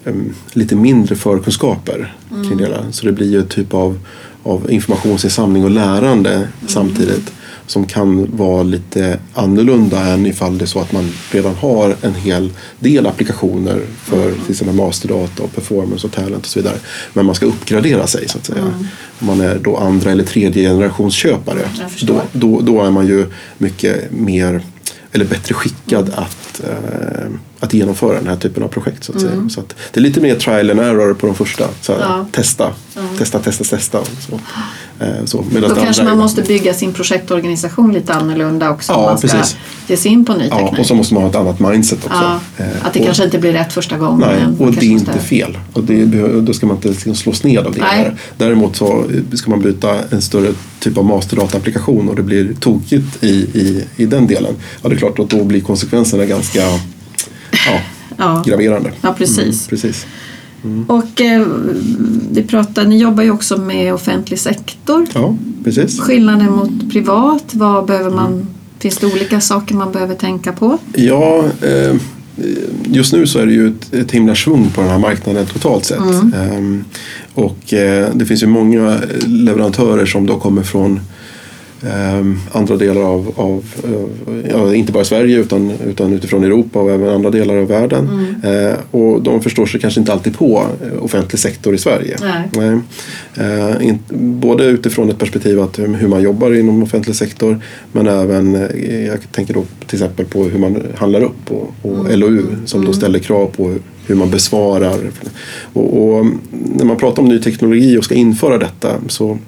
[0.04, 2.92] em, lite mindre förkunskaper kring det hela.
[2.92, 3.98] Så det blir ju ett typ av,
[4.42, 7.32] av informationsinsamling och lärande samtidigt.
[7.72, 12.14] Som kan vara lite annorlunda än ifall det är så att man redan har en
[12.14, 14.40] hel del applikationer för mm.
[14.40, 16.76] till exempel masterdata och performance och talent och så vidare.
[17.12, 18.58] Men man ska uppgradera sig så att säga.
[18.58, 18.86] Mm.
[19.18, 21.60] Om man är då andra eller tredje generations köpare
[22.02, 23.26] då, då, då är man ju
[23.58, 24.62] mycket mer
[25.12, 27.30] eller bättre skickad att, eh,
[27.62, 29.04] att genomföra den här typen av projekt.
[29.04, 29.34] Så att mm.
[29.34, 29.48] säga.
[29.48, 31.64] Så att det är lite mer trial and error på de första.
[31.80, 32.26] Så ja.
[32.32, 33.00] Testa, ja.
[33.18, 33.98] testa, testa, testa.
[34.04, 34.40] Så.
[35.04, 39.18] Eh, så, Då kanske man måste bygga sin projektorganisation lite annorlunda också ja, om man
[39.18, 39.56] ska precis.
[39.88, 40.70] ge sig in på ny teknik.
[40.72, 42.18] Ja, och så måste man ha ett annat mindset också.
[42.56, 44.28] Ja, eh, att det och, kanske inte blir rätt första gången.
[44.28, 45.58] Nej, och det är inte fel.
[45.72, 46.04] Och det,
[46.40, 47.80] då ska man inte liksom slås ned av det.
[47.80, 48.10] Nej.
[48.36, 49.04] Däremot så
[49.34, 54.06] ska man byta en större typ av masterdata-applikation och det blir tokigt i, i, i
[54.06, 54.54] den delen.
[54.82, 56.62] Ja, det är klart att då blir konsekvenserna ganska
[57.66, 57.80] ja,
[58.16, 58.42] ja.
[58.46, 58.92] graverande.
[59.00, 59.38] Ja, precis.
[59.38, 60.06] Mm, precis.
[60.64, 60.84] Mm.
[60.84, 61.46] Och eh,
[62.30, 65.06] vi pratar, ni jobbar ju också med offentlig sektor.
[65.14, 66.00] Ja, precis.
[66.00, 68.46] Skillnaden mot privat, vad behöver man,
[68.78, 70.78] finns det olika saker man behöver tänka på?
[70.94, 71.96] Ja, eh,
[72.84, 75.84] just nu så är det ju ett, ett himla svung på den här marknaden totalt
[75.84, 75.98] sett.
[75.98, 76.84] Mm.
[76.84, 81.00] Eh, och eh, det finns ju många leverantörer som då kommer från Ehm,
[82.52, 83.64] andra delar av, av
[84.50, 88.08] ja, inte bara Sverige utan, utan utifrån Europa och även andra delar av världen.
[88.42, 88.68] Mm.
[88.70, 92.16] Eh, och de förstår sig kanske inte alltid på eh, offentlig sektor i Sverige.
[92.20, 92.48] Nej.
[92.52, 92.78] Nej.
[93.34, 93.98] Eh, in,
[94.40, 97.60] både utifrån ett perspektiv att hur man jobbar inom offentlig sektor
[97.92, 102.00] men även, eh, jag tänker då till exempel på hur man handlar upp och, och
[102.00, 102.20] mm.
[102.20, 102.92] LOU som mm.
[102.92, 103.74] då ställer krav på
[104.06, 104.98] hur man besvarar.
[105.72, 106.26] Och, och,
[106.76, 109.38] när man pratar om ny teknologi och ska införa detta så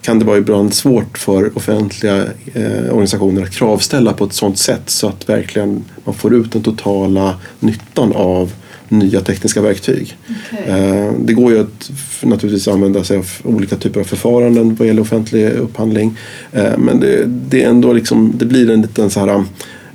[0.00, 4.90] kan det vara ibland svårt för offentliga eh, organisationer att kravställa på ett sådant sätt
[4.90, 8.52] så att verkligen man får ut den totala nyttan av
[8.88, 10.16] nya tekniska verktyg.
[10.50, 10.78] Okay.
[10.78, 11.90] Eh, det går ju att
[12.22, 16.18] naturligtvis använda sig av olika typer av förfaranden vad gäller offentlig upphandling.
[16.52, 19.44] Eh, men det, det, är ändå liksom, det blir en liten så här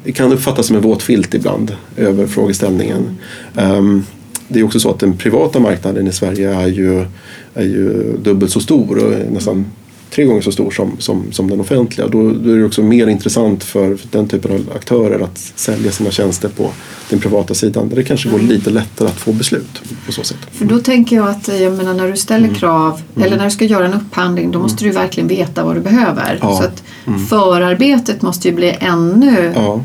[0.03, 3.17] det kan uppfattas som en våt filt ibland över frågeställningen.
[3.55, 4.03] Mm.
[4.47, 7.05] Det är också så att den privata marknaden i Sverige är ju,
[7.53, 9.65] är ju dubbelt så stor och nästan
[10.09, 12.07] tre gånger så stor som, som, som den offentliga.
[12.07, 16.11] Då, då är det också mer intressant för den typen av aktörer att sälja sina
[16.11, 16.71] tjänster på
[17.09, 20.37] den privata sidan där det kanske går lite lättare att få beslut på så sätt.
[20.51, 22.55] För då tänker jag att jag menar, när du ställer mm.
[22.55, 23.27] krav mm.
[23.27, 24.93] eller när du ska göra en upphandling då måste mm.
[24.93, 26.39] du verkligen veta vad du behöver.
[26.41, 26.57] Ja.
[26.57, 27.25] Så att mm.
[27.25, 29.83] förarbetet måste ju bli ännu ja.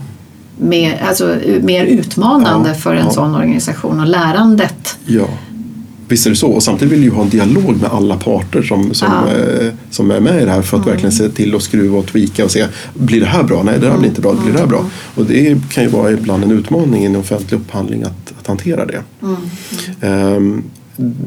[0.62, 2.74] Mer, alltså, mer utmanande ja.
[2.74, 4.96] för en sån organisation och lärandet.
[5.06, 5.28] Ja.
[6.08, 6.48] Visst är det så.
[6.48, 9.36] Och samtidigt vill vi ju ha en dialog med alla parter som, som, ja.
[9.36, 10.94] eh, som är med i det här för att mm.
[10.94, 13.62] verkligen se till att skruva och tweaka och se blir det här bra?
[13.62, 14.32] Nej, det här blir inte bra.
[14.32, 14.84] Blir det här bra?
[15.14, 18.86] Och det kan ju vara ibland en utmaning i en offentlig upphandling att, att hantera
[18.86, 19.02] det.
[19.22, 20.36] Mm.
[20.36, 20.64] Um,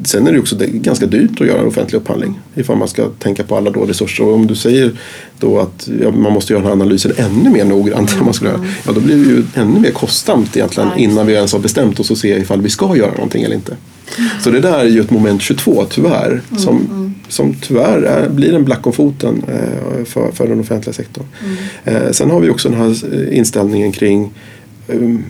[0.03, 3.43] Sen är det också ganska dyrt att göra en offentlig upphandling ifall man ska tänka
[3.43, 4.23] på alla då resurser.
[4.23, 4.91] Och om du säger
[5.39, 8.19] då att ja, man måste göra den här analysen ännu mer noggrant mm.
[8.19, 11.03] än man skulle göra, ja då blir det ju ännu mer kostsamt egentligen Nej.
[11.03, 13.75] innan vi ens har bestämt oss och se ifall vi ska göra någonting eller inte.
[14.17, 14.29] Mm.
[14.41, 17.13] Så det där är ju ett moment 22 tyvärr mm, som, mm.
[17.27, 21.25] som tyvärr är, blir en black om foten eh, för, för den offentliga sektorn.
[21.43, 22.03] Mm.
[22.03, 24.31] Eh, sen har vi också den här inställningen kring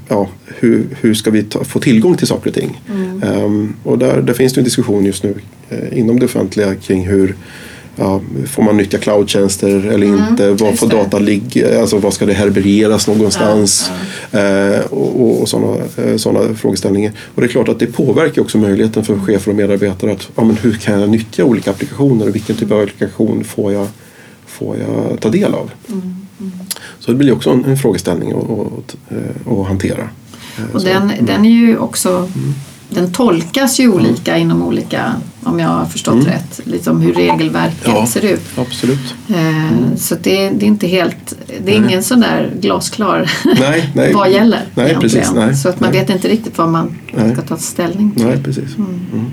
[0.07, 2.81] ja, hur, hur ska vi ta, få tillgång till saker och ting?
[2.89, 3.23] Mm.
[3.23, 5.35] Um, och där, där finns det en diskussion just nu
[5.71, 7.35] uh, inom det offentliga kring hur
[7.95, 10.51] ja, får man nyttja cloudtjänster eller mm, inte?
[10.51, 11.81] Var får data ligga?
[11.81, 13.91] Alltså var ska det herbereras någonstans?
[14.31, 14.79] Ja, ja.
[14.79, 15.77] Uh, och, och sådana
[16.17, 17.11] såna frågeställningar.
[17.35, 20.43] Och det är klart att det påverkar också möjligheten för chefer och medarbetare att ja,
[20.43, 23.87] men hur kan jag nyttja olika applikationer och vilken typ av applikation får jag,
[24.45, 25.71] får jag ta del av?
[25.89, 26.24] Mm.
[26.99, 28.95] Så det blir också en, en frågeställning att,
[29.47, 30.09] att, hantera.
[30.73, 32.53] Och den, den är ju också mm.
[32.89, 34.41] Den tolkas ju olika mm.
[34.41, 35.13] inom olika,
[35.43, 36.25] om jag har förstått mm.
[36.25, 38.41] rätt, liksom hur regelverket ja, ser ut.
[38.55, 39.15] Absolut.
[39.29, 39.97] Eh, mm.
[39.97, 41.89] Så det, det, är inte helt, det är nej.
[41.89, 44.13] ingen sån där glasklar nej, nej.
[44.15, 46.95] vad gäller nej, precis, nej, Så att man vet inte riktigt vad man
[47.33, 48.25] ska ta ställning till.
[48.25, 48.77] Nej, precis.
[48.77, 49.31] Mm.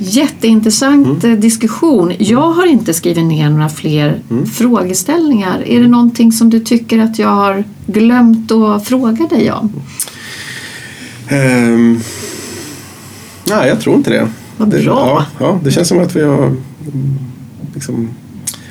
[0.00, 0.10] Mm.
[0.10, 1.40] Jätteintressant mm.
[1.40, 2.12] diskussion.
[2.18, 4.46] Jag har inte skrivit ner några fler mm.
[4.46, 5.62] frågeställningar.
[5.66, 9.72] Är det någonting som du tycker att jag har glömt att fråga dig om?
[11.32, 12.00] Um,
[13.48, 14.28] nej, jag tror inte det.
[14.56, 14.78] Vad bra.
[14.78, 16.56] Det, ja, ja, det känns som att vi har
[17.74, 18.08] liksom,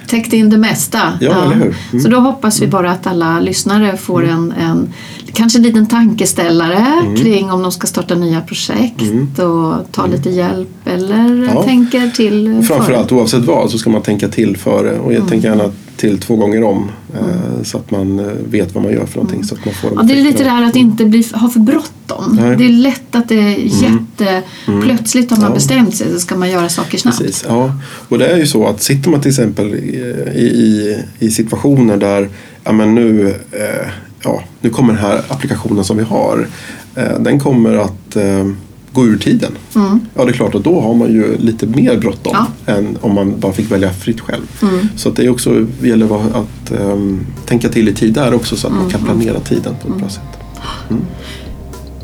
[0.08, 1.00] täckt in det mesta.
[1.22, 1.54] Ja, ja.
[1.54, 1.74] Mm.
[2.04, 4.36] Så då hoppas vi bara att alla lyssnare får mm.
[4.36, 4.94] en, en
[5.34, 7.16] kanske en liten tankeställare mm.
[7.16, 9.28] kring om de ska starta nya projekt mm.
[9.28, 10.16] och ta mm.
[10.16, 11.64] lite hjälp eller ja.
[11.64, 12.64] tänker till.
[12.68, 15.30] Framförallt oavsett vad så ska man tänka till före och jag mm.
[15.30, 16.92] tänker gärna att till två gånger om.
[17.20, 17.66] Mm.
[17.66, 19.44] Så att man vet vad man gör för någonting.
[19.44, 21.60] Så att man får ja, det är lite det här att inte bli, ha för
[21.60, 22.40] bråttom.
[22.58, 23.68] Det är lätt att det är mm.
[23.68, 24.44] jätte...
[24.68, 24.82] Mm.
[24.82, 25.54] Plötsligt har man ja.
[25.54, 27.18] bestämt sig så ska man göra saker snabbt.
[27.18, 27.74] Precis, ja.
[28.10, 32.30] Och det är ju så att sitter man till exempel i, i, i situationer där
[32.64, 33.90] ja, men nu, eh,
[34.24, 36.47] ja, nu kommer den här applikationen som vi har.
[36.95, 38.45] Eh, den kommer att eh,
[38.93, 39.51] gå ur tiden.
[39.76, 39.99] Mm.
[40.15, 42.74] Ja det är klart och då har man ju lite mer bråttom ja.
[42.74, 44.43] än om man bara fick välja fritt själv.
[44.61, 44.88] Mm.
[44.95, 48.67] Så att det är också, gäller att um, tänka till i tid där också så
[48.67, 48.84] att mm.
[48.84, 50.24] man kan planera tiden på ett bra sätt.
[50.89, 51.01] Mm.